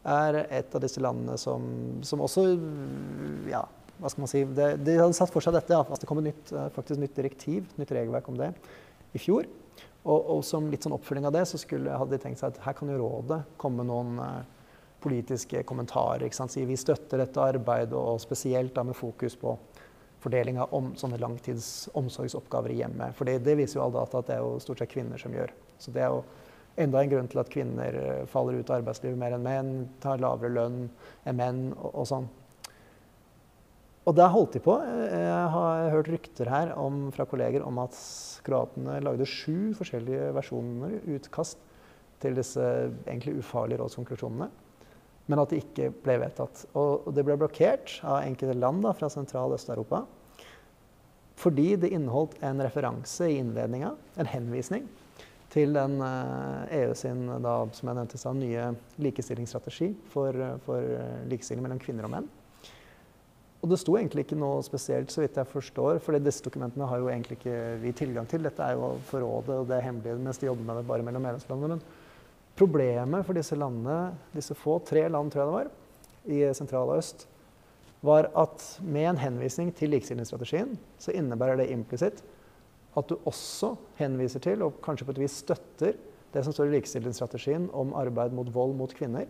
er 0.07 0.37
et 0.43 0.75
av 0.75 0.83
disse 0.83 1.01
landene 1.03 1.35
som, 1.39 1.65
som 2.07 2.23
også 2.23 2.45
ja, 3.51 3.63
hva 3.99 4.09
skal 4.11 4.23
man 4.23 4.31
si, 4.31 4.43
det, 4.57 4.69
De 4.83 4.95
hadde 4.99 5.17
satt 5.17 5.31
for 5.33 5.43
seg 5.43 5.55
dette, 5.55 5.73
ja, 5.73 5.83
det 5.99 6.09
kom 6.09 6.21
et 6.23 6.31
nytt, 6.31 6.53
eh, 6.53 6.71
faktisk 6.75 7.01
nytt 7.01 7.15
direktiv, 7.17 7.67
nytt 7.79 7.93
regelverk 7.93 8.31
om 8.31 8.39
det, 8.39 8.49
i 9.13 9.21
fjor. 9.21 9.47
Og, 10.03 10.17
og, 10.19 10.41
som 10.43 10.67
litt 10.71 10.83
sånn 10.83 10.95
oppfølging 10.97 11.29
av 11.29 11.35
det 11.35 11.45
så 11.47 11.59
skulle, 11.61 11.93
hadde 11.95 12.17
de 12.17 12.19
tenkt 12.19 12.41
seg 12.41 12.51
at 12.51 12.65
her 12.65 12.75
kan 12.75 12.89
jo 12.91 12.99
rådet 12.99 13.39
komme 13.61 13.85
noen 13.87 14.17
eh, 14.19 14.41
politiske 15.03 15.63
kommentarer. 15.67 16.25
ikke 16.25 16.39
sant? 16.41 16.51
Si 16.51 16.63
vi 16.67 16.79
støtter 16.79 17.21
dette 17.23 17.43
arbeidet, 17.43 17.95
og 17.95 18.21
spesielt 18.23 18.75
da 18.75 18.83
med 18.87 18.97
fokus 18.99 19.37
på 19.39 19.55
fordeling 20.23 20.59
av 20.63 20.71
om, 20.75 20.93
sånne 20.95 21.19
langtids 21.19 21.89
i 21.91 22.77
hjemmet. 22.79 23.15
For 23.17 23.27
det, 23.27 23.41
det, 23.43 23.57
viser 23.59 23.79
jo 23.79 23.85
all 23.85 23.95
data 23.95 24.21
at 24.21 24.29
det 24.29 24.37
er 24.37 24.43
jo 24.43 24.59
stort 24.63 24.79
sett 24.79 24.91
kvinner 24.91 25.19
som 25.19 25.35
gjør. 25.35 25.51
Så 25.79 25.91
det 25.91 26.03
er 26.03 26.13
jo 26.13 26.23
enda 26.79 27.01
en 27.01 27.11
grunn 27.11 27.27
til 27.31 27.41
at 27.43 27.51
kvinner 27.53 27.97
eh, 27.99 28.23
faller 28.31 28.59
ut 28.59 28.69
av 28.71 28.79
arbeidslivet 28.81 29.19
mer 29.19 29.35
enn 29.35 29.43
menn, 29.45 29.73
tar 30.03 30.23
lavere 30.23 30.53
lønn 30.55 30.79
enn 31.27 31.37
menn 31.37 31.65
og, 31.75 31.91
og 31.91 32.07
sånn. 32.09 32.29
Og 34.03 34.15
der 34.17 34.31
holdt 34.33 34.57
de 34.57 34.59
på. 34.63 34.73
Jeg 34.83 35.51
har 35.53 35.91
hørt 35.93 36.09
rykter 36.11 36.49
her 36.51 36.73
om, 36.79 37.05
fra 37.15 37.23
kolleger 37.29 37.63
om 37.63 37.77
at 37.85 37.95
kroatene 38.43 38.97
lagde 39.03 39.27
sju 39.29 39.71
forskjellige 39.77 40.33
versjoner, 40.35 40.97
utkast, 41.15 41.61
til 42.23 42.35
disse 42.35 42.63
egentlig 43.07 43.37
ufarlige 43.39 43.79
rådskonklusjonene. 43.79 44.49
Men 45.31 45.39
at 45.39 45.53
de 45.53 45.61
ikke 45.63 45.87
ble 46.03 46.17
vedtatt. 46.19 46.65
Og 46.79 47.07
det 47.15 47.23
ble 47.23 47.37
blokkert 47.39 47.95
av 48.03 48.25
enkelte 48.25 48.57
land 48.59 48.83
da, 48.83 48.91
fra 48.95 49.07
Sentral- 49.11 49.55
Øst-Europa. 49.55 50.03
Fordi 51.39 51.73
det 51.79 51.93
inneholdt 51.95 52.35
en 52.43 52.59
referanse 52.63 53.31
i 53.31 53.39
innledninga, 53.39 53.95
en 54.19 54.29
henvisning, 54.29 54.85
til 55.53 55.75
den 55.75 55.99
EU 56.01 56.91
e 56.91 56.95
sin 56.97 57.27
da, 57.43 57.55
som 57.71 57.89
jeg 57.89 57.97
nevnte, 57.99 58.35
nye 58.35 58.69
likestillingsstrategi 59.05 59.91
for, 60.11 60.39
for 60.65 60.95
likestilling 61.29 61.63
mellom 61.63 61.81
kvinner 61.83 62.07
og 62.07 62.15
menn. 62.15 62.31
Og 63.63 63.69
det 63.71 63.79
sto 63.79 63.93
egentlig 63.95 64.25
ikke 64.25 64.35
noe 64.35 64.59
spesielt, 64.65 65.11
så 65.13 65.21
vidt 65.23 65.37
jeg 65.39 65.47
forstår, 65.47 66.01
for 66.03 66.19
disse 66.19 66.43
dokumentene 66.43 66.87
har 66.89 66.99
jo 66.99 67.07
egentlig 67.07 67.37
ikke 67.37 67.59
vi 67.79 67.93
tilgang 67.95 68.27
til. 68.27 68.43
Dette 68.43 68.65
er 68.65 68.75
jo 68.75 68.97
for 69.07 69.23
rådet, 69.23 69.55
og 69.61 69.69
det 69.69 69.77
er 69.77 69.85
hemmelig 69.85 70.17
mens 70.19 70.41
de 70.41 70.49
jobber 70.49 70.67
med 70.67 70.81
det 70.81 70.87
bare 70.89 71.05
mellom 71.07 71.23
medlemslandene. 71.23 71.77
Men 71.77 72.57
problemet 72.59 73.23
for 73.23 73.39
disse 73.39 73.55
landene, 73.55 74.17
disse 74.35 74.57
få, 74.59 74.81
tre 74.83 75.05
land 75.07 75.31
tror 75.31 75.45
jeg 75.45 75.51
det 75.51 75.55
var, 75.55 75.71
i 76.23 76.41
sentral 76.59 76.91
og 76.91 76.99
øst, 76.99 77.23
var 78.03 78.27
at 78.35 78.65
med 78.83 79.13
en 79.13 79.21
henvisning 79.21 79.71
til 79.75 79.93
likestillingsstrategien, 79.95 80.75
så 80.99 81.15
innebærer 81.15 81.61
det 81.61 81.69
implisitt 81.71 82.19
at 82.99 83.07
du 83.09 83.15
også 83.25 83.73
henviser 83.95 84.43
til, 84.43 84.67
og 84.67 84.81
kanskje 84.83 85.07
på 85.07 85.15
et 85.15 85.23
vis 85.23 85.39
støtter, 85.39 85.95
det 86.33 86.43
som 86.43 86.53
står 86.53 86.67
i 86.67 86.75
likestillingsstrategien 86.75 87.69
om 87.71 87.95
arbeid 87.95 88.35
mot 88.35 88.51
vold 88.51 88.75
mot 88.75 88.91
kvinner. 88.97 89.29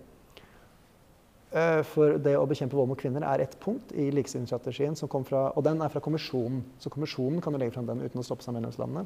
Eh, 1.53 1.83
for 1.85 2.15
det 2.17 2.33
å 2.33 2.47
bekjempe 2.49 2.73
vold 2.73 2.89
mot 2.89 2.97
kvinner 2.97 3.21
er 3.29 3.43
ett 3.43 3.53
punkt 3.61 3.91
i 3.93 4.07
likestillingsstrategien. 4.15 4.97
Og 5.05 5.61
den 5.65 5.83
er 5.85 5.91
fra 5.93 6.01
kommisjonen, 6.01 6.63
så 6.81 6.89
kommisjonen 6.89 7.43
kan 7.45 7.53
jo 7.53 7.61
legge 7.61 7.75
fram 7.75 7.85
den 7.85 8.01
uten 8.01 8.21
å 8.21 8.25
stoppe 8.25 8.45
seg 8.45 8.57
medlemslandene. 8.57 9.05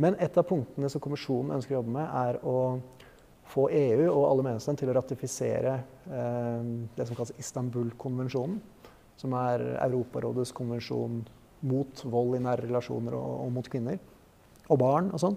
Men 0.00 0.16
et 0.24 0.38
av 0.40 0.46
punktene 0.48 0.88
som 0.88 1.02
kommisjonen 1.04 1.52
ønsker 1.58 1.74
å 1.74 1.80
jobbe 1.82 1.92
med, 1.98 2.08
er 2.08 2.40
å 2.48 2.56
få 3.50 3.66
EU 3.76 4.06
og 4.06 4.24
alle 4.30 4.46
medlemsland 4.46 4.80
til 4.80 4.88
å 4.88 4.96
ratifisere 4.96 5.74
eh, 6.08 6.70
det 6.96 7.06
som 7.06 7.18
kalles 7.18 7.36
Istanbul-konvensjonen. 7.42 8.56
Som 9.20 9.34
er 9.36 9.66
Europarådets 9.84 10.54
konvensjon 10.56 11.20
mot 11.68 12.04
vold 12.08 12.38
i 12.38 12.40
nære 12.40 12.70
relasjoner 12.70 13.18
og, 13.18 13.34
og 13.44 13.50
mot 13.52 13.68
kvinner. 13.68 14.00
Og 14.72 14.80
barn 14.80 15.10
og 15.12 15.20
sånn. 15.20 15.36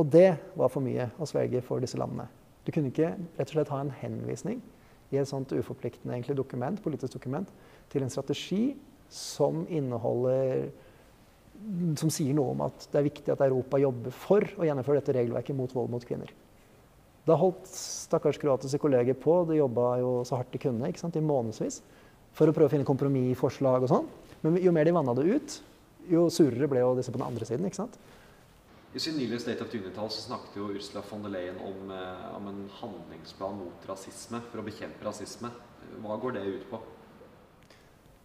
Og 0.00 0.08
det 0.08 0.30
var 0.56 0.72
for 0.72 0.80
mye 0.80 1.10
å 1.20 1.28
svelge 1.28 1.60
for 1.66 1.84
disse 1.84 2.00
landene. 2.00 2.24
Du 2.64 2.72
kunne 2.72 2.88
ikke 2.88 3.12
rett 3.36 3.50
og 3.50 3.58
slett 3.58 3.74
ha 3.74 3.82
en 3.84 3.92
henvisning 4.00 4.62
i 5.14 5.20
et 5.22 5.30
sånt 5.30 5.52
uforpliktende 5.54 6.16
egentlig, 6.16 6.36
dokument, 6.38 6.80
politisk 6.82 7.16
dokument 7.16 7.50
til 7.92 8.04
en 8.04 8.12
strategi 8.12 8.64
som 9.12 9.62
inneholder 9.70 10.68
som 11.98 12.10
sier 12.12 12.34
noe 12.36 12.52
om 12.52 12.64
at 12.66 12.86
det 12.92 12.98
er 12.98 13.06
viktig 13.06 13.32
at 13.32 13.42
Europa 13.46 13.78
jobber 13.80 14.14
for 14.14 14.44
å 14.58 14.66
gjennomføre 14.66 15.00
dette 15.00 15.14
regelverket 15.16 15.56
mot 15.56 15.70
vold 15.72 15.92
mot 15.92 16.04
kvinner. 16.04 16.32
Da 17.24 17.36
holdt 17.40 17.68
stakkars 17.70 18.38
kroatiske 18.40 18.80
kolleger 18.82 19.16
på. 19.16 19.38
De 19.48 19.56
jobba 19.56 19.94
jo 20.02 20.10
så 20.28 20.40
hardt 20.40 20.52
de 20.52 20.60
kunne 20.60 20.90
ikke 20.90 21.00
sant, 21.00 21.16
i 21.16 21.24
månedsvis 21.24 21.80
for 22.34 22.50
å 22.50 22.54
prøve 22.56 22.68
å 22.68 22.74
finne 22.74 22.88
kompromissforslag 22.88 23.86
og 23.86 23.92
sånn. 23.92 24.10
Men 24.42 24.58
jo 24.60 24.74
mer 24.74 24.84
de 24.84 24.92
vanna 24.96 25.14
det 25.16 25.24
ut, 25.30 25.56
jo 26.10 26.26
surere 26.32 26.68
ble 26.68 26.82
jo 26.82 26.92
disse 26.98 27.14
på 27.14 27.20
den 27.20 27.28
andre 27.30 27.48
siden. 27.48 27.64
ikke 27.64 27.80
sant? 27.80 27.96
I 28.94 29.00
sin 29.00 29.16
nylige 29.18 29.40
State 29.42 29.64
of 29.64 29.70
the 29.70 29.78
Union-tall 29.78 30.10
snakket 30.10 30.56
jo 30.56 30.68
Ursula 30.70 31.00
von 31.10 31.24
der 31.24 31.32
Leyen 31.34 31.56
om, 31.58 31.90
eh, 31.90 32.36
om, 32.36 32.44
en 32.46 32.70
handlingsplan 32.80 33.56
mot 33.58 33.88
rasisme, 33.88 34.38
for 34.52 34.62
å 34.62 34.66
bekjempe 34.66 35.02
rasisme. 35.02 35.50
Hva 36.04 36.18
går 36.22 36.36
det 36.36 36.44
ut 36.46 36.68
på? 36.70 36.78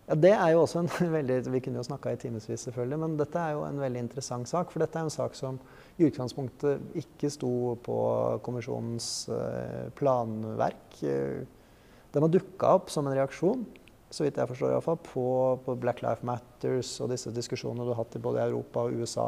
Ja, 0.08 0.16
Det 0.16 0.32
er 0.32 0.52
jo 0.54 0.62
også 0.62 0.84
en 0.84 1.12
veldig, 1.18 1.52
Vi 1.52 1.60
kunne 1.60 1.82
jo 1.82 1.88
snakka 1.90 2.14
i 2.14 2.22
timevis, 2.22 2.62
selvfølgelig, 2.62 3.00
men 3.00 3.18
dette 3.18 3.40
er 3.40 3.58
jo 3.58 3.66
en 3.66 3.82
veldig 3.82 4.00
interessant 4.00 4.48
sak. 4.48 4.72
For 4.72 4.80
dette 4.80 5.00
er 5.00 5.10
en 5.10 5.10
sak 5.10 5.34
som 5.34 5.60
i 5.98 6.06
utgangspunktet 6.06 6.82
ikke 7.02 7.34
sto 7.34 7.76
på 7.82 8.00
kommisjonens 8.46 9.28
eh, 9.30 9.90
planverk. 9.98 11.02
Den 11.02 12.22
har 12.22 12.30
dukka 12.30 12.76
opp 12.78 12.94
som 12.94 13.08
en 13.08 13.18
reaksjon 13.18 13.66
så 14.10 14.26
vidt 14.26 14.38
jeg 14.38 14.50
forstår 14.50 14.72
i 14.72 14.74
hvert 14.74 14.86
fall, 14.86 14.98
på, 15.06 15.24
på 15.66 15.76
Black 15.78 16.02
Life 16.02 16.26
Matters 16.26 16.96
og 17.04 17.12
disse 17.12 17.30
diskusjonene 17.34 17.86
du 17.86 17.92
har 17.94 18.00
hatt 18.02 18.16
i 18.18 18.22
både 18.22 18.42
Europa 18.42 18.88
og 18.88 18.98
USA 18.98 19.28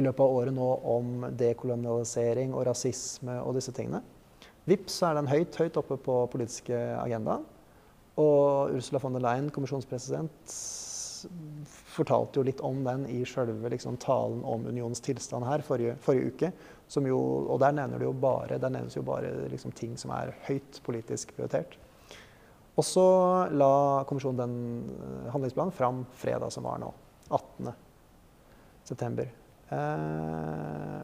i 0.00 0.04
løpet 0.06 0.24
av 0.24 0.34
året 0.40 0.56
nå 0.56 0.70
om 0.96 1.28
dekolonialisering 1.38 2.54
og 2.56 2.66
rasisme 2.70 3.36
og 3.44 3.54
disse 3.58 3.74
tingene. 3.76 4.02
Vips 4.68 5.00
så 5.00 5.10
er 5.10 5.18
den 5.18 5.30
høyt, 5.30 5.56
høyt 5.56 5.78
oppe 5.80 5.96
på 6.00 6.20
politiske 6.32 6.76
agendaen. 7.00 7.46
Og 8.20 8.74
Ursula 8.76 9.00
von 9.00 9.16
der 9.16 9.24
Leyen, 9.24 9.50
kommisjonspresident, 9.54 10.56
fortalte 11.90 12.40
jo 12.40 12.46
litt 12.46 12.62
om 12.64 12.80
den 12.84 13.04
i 13.12 13.20
sjølve 13.28 13.72
liksom, 13.72 13.98
talen 14.00 14.40
om 14.46 14.64
unionens 14.68 15.02
tilstand 15.04 15.44
her 15.48 15.64
forrige, 15.64 15.96
forrige 16.04 16.32
uke. 16.32 16.52
Jo, 17.06 17.20
og 17.46 17.60
der, 17.62 17.74
nevner 17.76 18.02
jo 18.02 18.12
bare, 18.16 18.58
der 18.58 18.72
nevnes 18.72 18.96
jo 18.96 19.04
bare 19.06 19.30
liksom, 19.52 19.74
ting 19.76 19.96
som 20.00 20.14
er 20.16 20.32
høyt 20.48 20.80
politisk 20.86 21.34
prioritert. 21.36 21.76
Og 22.78 22.86
så 22.86 23.04
la 23.52 23.74
kommisjonen 24.08 24.40
den 24.40 24.56
eh, 24.94 25.28
handlingsplanen 25.34 25.74
fram 25.74 26.04
fredag 26.16 26.54
som 26.54 26.64
var 26.64 26.80
nå. 26.80 26.88
18. 27.28 27.70
september. 28.88 29.28
Eh, 29.70 31.00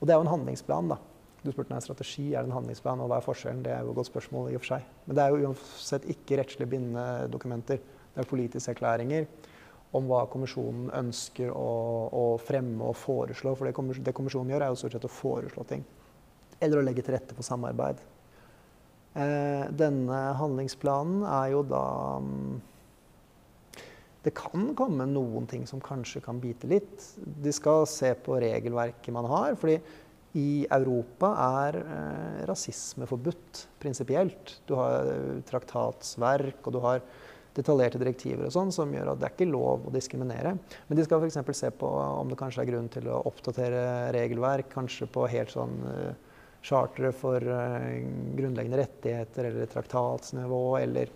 og 0.00 0.08
det 0.08 0.14
er 0.14 0.18
jo 0.18 0.26
en 0.26 0.34
handlingsplan, 0.34 0.90
da. 0.92 0.98
Du 1.40 1.48
spurte 1.52 1.72
om 1.72 1.78
en 1.78 1.84
strategi, 1.84 2.26
er 2.34 2.44
det 2.44 2.50
en 2.50 2.58
handlingsplan, 2.58 3.00
og 3.00 3.08
hva 3.08 3.20
er 3.20 3.24
forskjellen? 3.24 3.62
Det 3.64 3.72
er 3.72 3.84
jo 3.84 3.94
et 3.94 3.98
godt 4.00 4.10
spørsmål 4.10 4.50
i 4.50 4.58
og 4.58 4.64
for 4.64 4.74
seg. 4.74 4.90
Men 5.06 5.16
det 5.16 5.24
er 5.24 5.32
jo 5.32 5.48
uansett 5.48 6.08
ikke 6.12 6.40
rettslig 6.40 6.68
bindende 6.68 7.30
dokumenter. 7.32 7.80
Det 8.10 8.20
er 8.20 8.28
politiske 8.28 8.74
erklæringer 8.74 9.28
om 9.96 10.06
hva 10.06 10.22
kommisjonen 10.30 10.90
ønsker 10.94 11.50
å, 11.50 11.70
å 12.14 12.24
fremme 12.42 12.92
og 12.92 12.98
foreslå. 12.98 13.54
For 13.58 13.66
det, 13.66 14.02
det 14.06 14.14
kommisjonen 14.16 14.52
gjør, 14.52 14.66
er 14.66 14.72
jo 14.72 14.80
stort 14.82 14.96
sett 14.96 15.08
å 15.08 15.12
foreslå 15.12 15.66
ting. 15.70 15.84
Eller 16.60 16.80
å 16.80 16.84
legge 16.84 17.02
til 17.06 17.16
rette 17.16 17.36
for 17.36 17.46
samarbeid. 17.46 18.02
Eh, 19.18 19.64
denne 19.74 20.18
handlingsplanen 20.38 21.24
er 21.26 21.48
jo 21.56 21.64
da 21.66 21.84
mm, 22.22 22.60
det 24.24 24.34
kan 24.36 24.74
komme 24.76 25.06
noen 25.08 25.46
ting 25.48 25.64
som 25.68 25.80
kanskje 25.80 26.20
kan 26.24 26.40
bite 26.42 26.68
litt. 26.68 27.08
De 27.16 27.52
skal 27.56 27.86
se 27.88 28.12
på 28.14 28.36
regelverket 28.42 29.14
man 29.16 29.28
har. 29.30 29.56
fordi 29.60 29.80
i 30.38 30.62
Europa 30.70 31.32
er 31.42 31.80
eh, 31.80 32.42
rasisme 32.46 33.08
forbudt 33.10 33.64
prinsipielt. 33.82 34.60
Du 34.68 34.76
har 34.78 35.08
eh, 35.10 35.40
traktatsverk, 35.48 36.60
og 36.62 36.76
du 36.76 36.78
har 36.84 37.02
detaljerte 37.56 37.98
direktiver 37.98 38.46
og 38.46 38.54
sånn, 38.54 38.70
som 38.70 38.92
gjør 38.94 39.10
at 39.10 39.20
det 39.20 39.26
er 39.26 39.34
ikke 39.34 39.50
lov 39.50 39.88
å 39.88 39.94
diskriminere. 39.94 40.54
Men 40.86 40.98
de 40.98 41.06
skal 41.06 41.24
f.eks. 41.24 41.40
se 41.58 41.72
på 41.74 41.90
om 41.90 42.30
det 42.30 42.38
kanskje 42.38 42.62
er 42.62 42.70
grunn 42.70 42.90
til 42.92 43.10
å 43.10 43.22
oppdatere 43.26 43.82
regelverk. 44.14 44.70
Kanskje 44.70 45.10
på 45.10 45.26
helt 45.32 45.50
sånn 45.56 45.80
eh, 45.90 46.12
chartere 46.62 47.10
for 47.16 47.42
eh, 47.42 48.00
grunnleggende 48.38 48.84
rettigheter 48.84 49.50
eller 49.50 49.74
traktatsnivå. 49.74 50.64
eller 50.78 51.10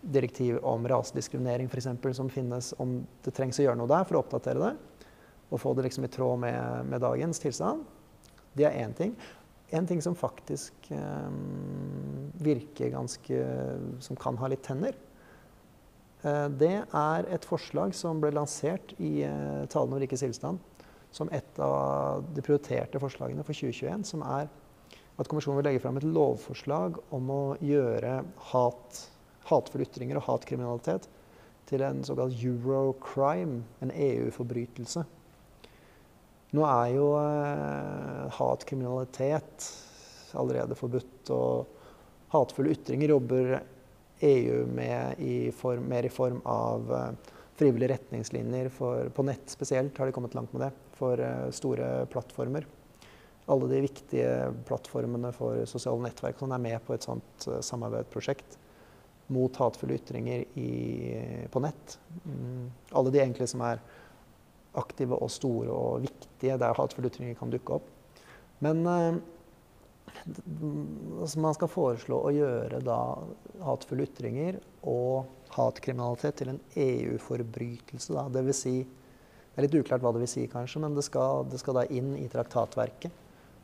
direktiv 0.00 0.58
om 0.64 0.88
rasediskriminering 0.88 1.68
f.eks. 1.68 2.16
som 2.16 2.30
finnes, 2.32 2.72
om 2.78 3.00
det 3.24 3.34
trengs 3.36 3.60
å 3.60 3.66
gjøre 3.66 3.80
noe 3.80 3.90
der 3.90 4.06
for 4.08 4.18
å 4.18 4.22
oppdatere 4.24 4.62
det. 4.62 4.72
Og 5.50 5.60
få 5.60 5.74
det 5.74 5.88
liksom 5.88 6.06
i 6.06 6.12
tråd 6.12 6.40
med, 6.46 6.86
med 6.88 7.02
dagens 7.02 7.42
tilstand. 7.42 7.84
Det 8.56 8.66
er 8.68 8.80
én 8.84 8.94
ting. 8.96 9.14
En 9.70 9.86
ting 9.86 10.00
som 10.02 10.16
faktisk 10.18 10.88
um, 10.90 12.30
virker 12.42 12.90
ganske 12.90 13.42
Som 14.02 14.18
kan 14.18 14.38
ha 14.40 14.48
litt 14.50 14.64
tenner. 14.66 14.96
Uh, 16.24 16.48
det 16.50 16.74
er 16.82 17.28
et 17.30 17.46
forslag 17.46 17.94
som 17.94 18.22
ble 18.22 18.32
lansert 18.34 18.94
i 18.98 19.20
uh, 19.22 19.66
talen 19.70 19.94
om 19.94 20.02
rikets 20.02 20.26
tilstand 20.26 20.58
som 21.10 21.30
et 21.34 21.58
av 21.58 22.22
de 22.34 22.42
prioriterte 22.44 23.00
forslagene 23.02 23.42
for 23.42 23.56
2021, 23.56 24.04
som 24.06 24.22
er 24.22 24.46
at 25.20 25.28
kommisjonen 25.28 25.58
vil 25.58 25.66
legge 25.66 25.82
fram 25.82 25.98
et 25.98 26.06
lovforslag 26.06 27.00
om 27.14 27.32
å 27.34 27.42
gjøre 27.64 28.20
hat 28.52 29.00
hatefulle 29.48 29.86
ytringer 29.88 30.20
og 30.20 30.26
hatkriminalitet 30.26 31.08
til 31.70 31.84
en 31.86 32.02
såkalt 32.04 32.34
eurocrime, 32.42 33.62
en 33.80 33.92
EU-forbrytelse. 33.94 35.04
Nå 36.58 36.64
er 36.66 36.94
jo 36.96 37.10
eh, 37.20 38.24
hatkriminalitet 38.34 39.68
allerede 40.38 40.78
forbudt, 40.78 41.30
og 41.34 42.32
hatefulle 42.34 42.74
ytringer 42.74 43.14
jobber 43.14 43.60
EU 44.26 44.64
med 44.66 45.20
i 45.22 45.50
form, 45.56 45.86
mer 45.88 46.06
i 46.06 46.12
form 46.12 46.40
av 46.44 46.90
eh, 46.96 47.36
frivillige 47.60 47.92
retningslinjer 47.94 48.70
for, 48.74 49.12
på 49.14 49.24
nett 49.28 49.52
spesielt 49.52 49.98
har 49.98 50.08
de 50.08 50.16
kommet 50.16 50.34
langt 50.34 50.52
med 50.56 50.66
det, 50.66 50.72
for 50.98 51.22
eh, 51.22 51.48
store 51.54 51.92
plattformer. 52.10 52.66
Alle 53.50 53.70
de 53.70 53.84
viktige 53.86 54.32
plattformene 54.66 55.30
for 55.34 55.62
sosiale 55.70 56.02
nettverk 56.04 56.42
sånn 56.42 56.54
er 56.54 56.66
med 56.66 56.82
på 56.86 56.94
et 56.94 57.06
sånt 57.06 57.46
uh, 57.48 57.56
samarbeidsprosjekt 57.64 58.58
mot 59.30 59.56
hatefulle 59.62 59.96
ytringer 59.98 60.44
i, 60.58 60.70
på 61.50 61.62
nett. 61.62 61.96
Mm. 62.24 62.70
Alle 62.98 63.12
de 63.14 63.22
egentlig 63.22 63.48
som 63.50 63.62
er 63.66 63.82
aktive 64.78 65.18
og 65.18 65.30
store 65.32 65.74
og 65.74 66.04
viktige 66.04 66.58
der 66.60 66.76
hatefulle 66.78 67.10
ytringer 67.10 67.38
kan 67.38 67.52
dukke 67.52 67.78
opp. 67.78 67.90
Men 68.64 68.82
eh, 68.86 69.20
altså 71.20 71.42
man 71.42 71.56
skal 71.56 71.70
foreslå 71.72 72.18
å 72.26 72.32
gjøre 72.34 72.82
da 72.84 73.00
hatefulle 73.64 74.06
ytringer 74.08 74.60
og 74.88 75.30
hatkriminalitet 75.54 76.40
til 76.40 76.52
en 76.54 76.62
EU-forbrytelse. 76.78 78.26
Det 78.34 78.46
vil 78.46 78.56
si 78.56 78.78
Det 79.50 79.58
er 79.58 79.66
litt 79.66 79.80
uklart 79.82 80.00
hva 80.04 80.12
det 80.14 80.20
vil 80.22 80.30
si, 80.30 80.44
kanskje, 80.48 80.80
men 80.80 80.94
det 80.94 81.02
skal, 81.04 81.42
det 81.50 81.58
skal 81.58 81.74
da 81.80 81.82
inn 81.90 82.14
i 82.16 82.28
traktatverket. 82.30 83.10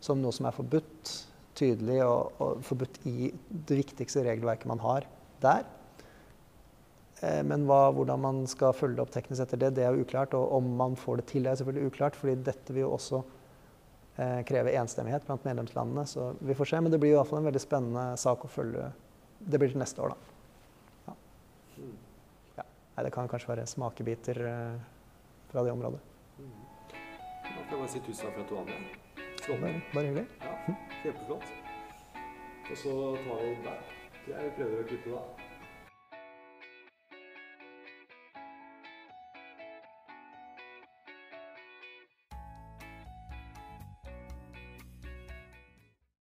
som 0.00 0.18
noe 0.20 0.34
som 0.34 0.44
er 0.46 0.52
forbudt, 0.52 1.12
tydelig 1.56 2.02
og, 2.04 2.32
og 2.42 2.64
forbudt 2.66 2.98
i 3.08 3.30
det 3.48 3.78
viktigste 3.78 4.24
regelverket 4.26 4.68
man 4.68 4.82
har 4.82 5.06
der. 5.42 5.66
Eh, 7.20 7.42
men 7.48 7.64
hva, 7.68 7.88
hvordan 7.96 8.20
man 8.20 8.42
skal 8.50 8.74
følge 8.76 9.00
opp 9.02 9.12
teknisk 9.14 9.46
etter 9.46 9.60
det, 9.60 9.72
det 9.78 9.86
er 9.86 9.94
jo 9.94 10.04
uklart. 10.04 10.36
Og 10.36 10.58
om 10.58 10.68
man 10.78 10.96
får 11.00 11.22
det 11.22 11.26
til, 11.32 11.46
er 11.46 11.58
selvfølgelig 11.58 11.92
uklart. 11.92 12.16
fordi 12.16 12.36
dette 12.44 12.74
vil 12.74 12.86
jo 12.86 12.92
også 12.96 13.22
eh, 14.18 14.42
kreve 14.48 14.74
enstemmighet 14.76 15.26
blant 15.28 15.46
medlemslandene. 15.48 16.06
Så 16.06 16.34
vi 16.40 16.54
får 16.54 16.72
se. 16.72 16.80
Men 16.80 16.92
det 16.92 17.00
blir 17.00 17.14
i 17.14 17.18
hvert 17.18 17.30
fall 17.30 17.40
en 17.40 17.50
veldig 17.50 17.64
spennende 17.64 18.08
sak 18.20 18.44
å 18.44 18.52
følge. 18.52 18.90
Det 19.38 19.60
blir 19.60 19.72
til 19.72 19.80
neste 19.80 20.02
år, 20.02 20.12
da. 20.12 20.18
Ja. 21.06 21.16
Ja. 22.58 22.68
Nei, 22.96 23.06
det 23.08 23.14
kan 23.14 23.28
kanskje 23.32 23.54
være 23.54 23.66
smakebiter 23.70 24.44
eh, 24.50 24.78
fra 25.52 25.64
det 25.64 25.72
området. 25.72 26.02
Da 26.36 27.62
får 27.68 27.76
jeg 27.76 27.80
bare 27.80 27.92
si 27.92 28.00
tusen 28.04 28.26
takk 28.26 28.34
for 28.34 28.44
at 28.44 28.50
du 28.50 28.56
var 28.56 28.70
med. 28.70 29.02
Bare, 29.46 29.76
bare 29.92 30.08
hyggelig. 30.08 30.26
Ja, 30.42 30.54
kjempeflott. 31.04 31.52
Og 32.66 32.80
så 32.80 32.96
tar 33.22 33.44
vi 33.44 33.52
der. 33.62 33.95
Jeg 34.26 34.52
prøver 34.56 34.80
å 34.82 34.86
kutte, 34.88 35.10
da. 35.14 35.45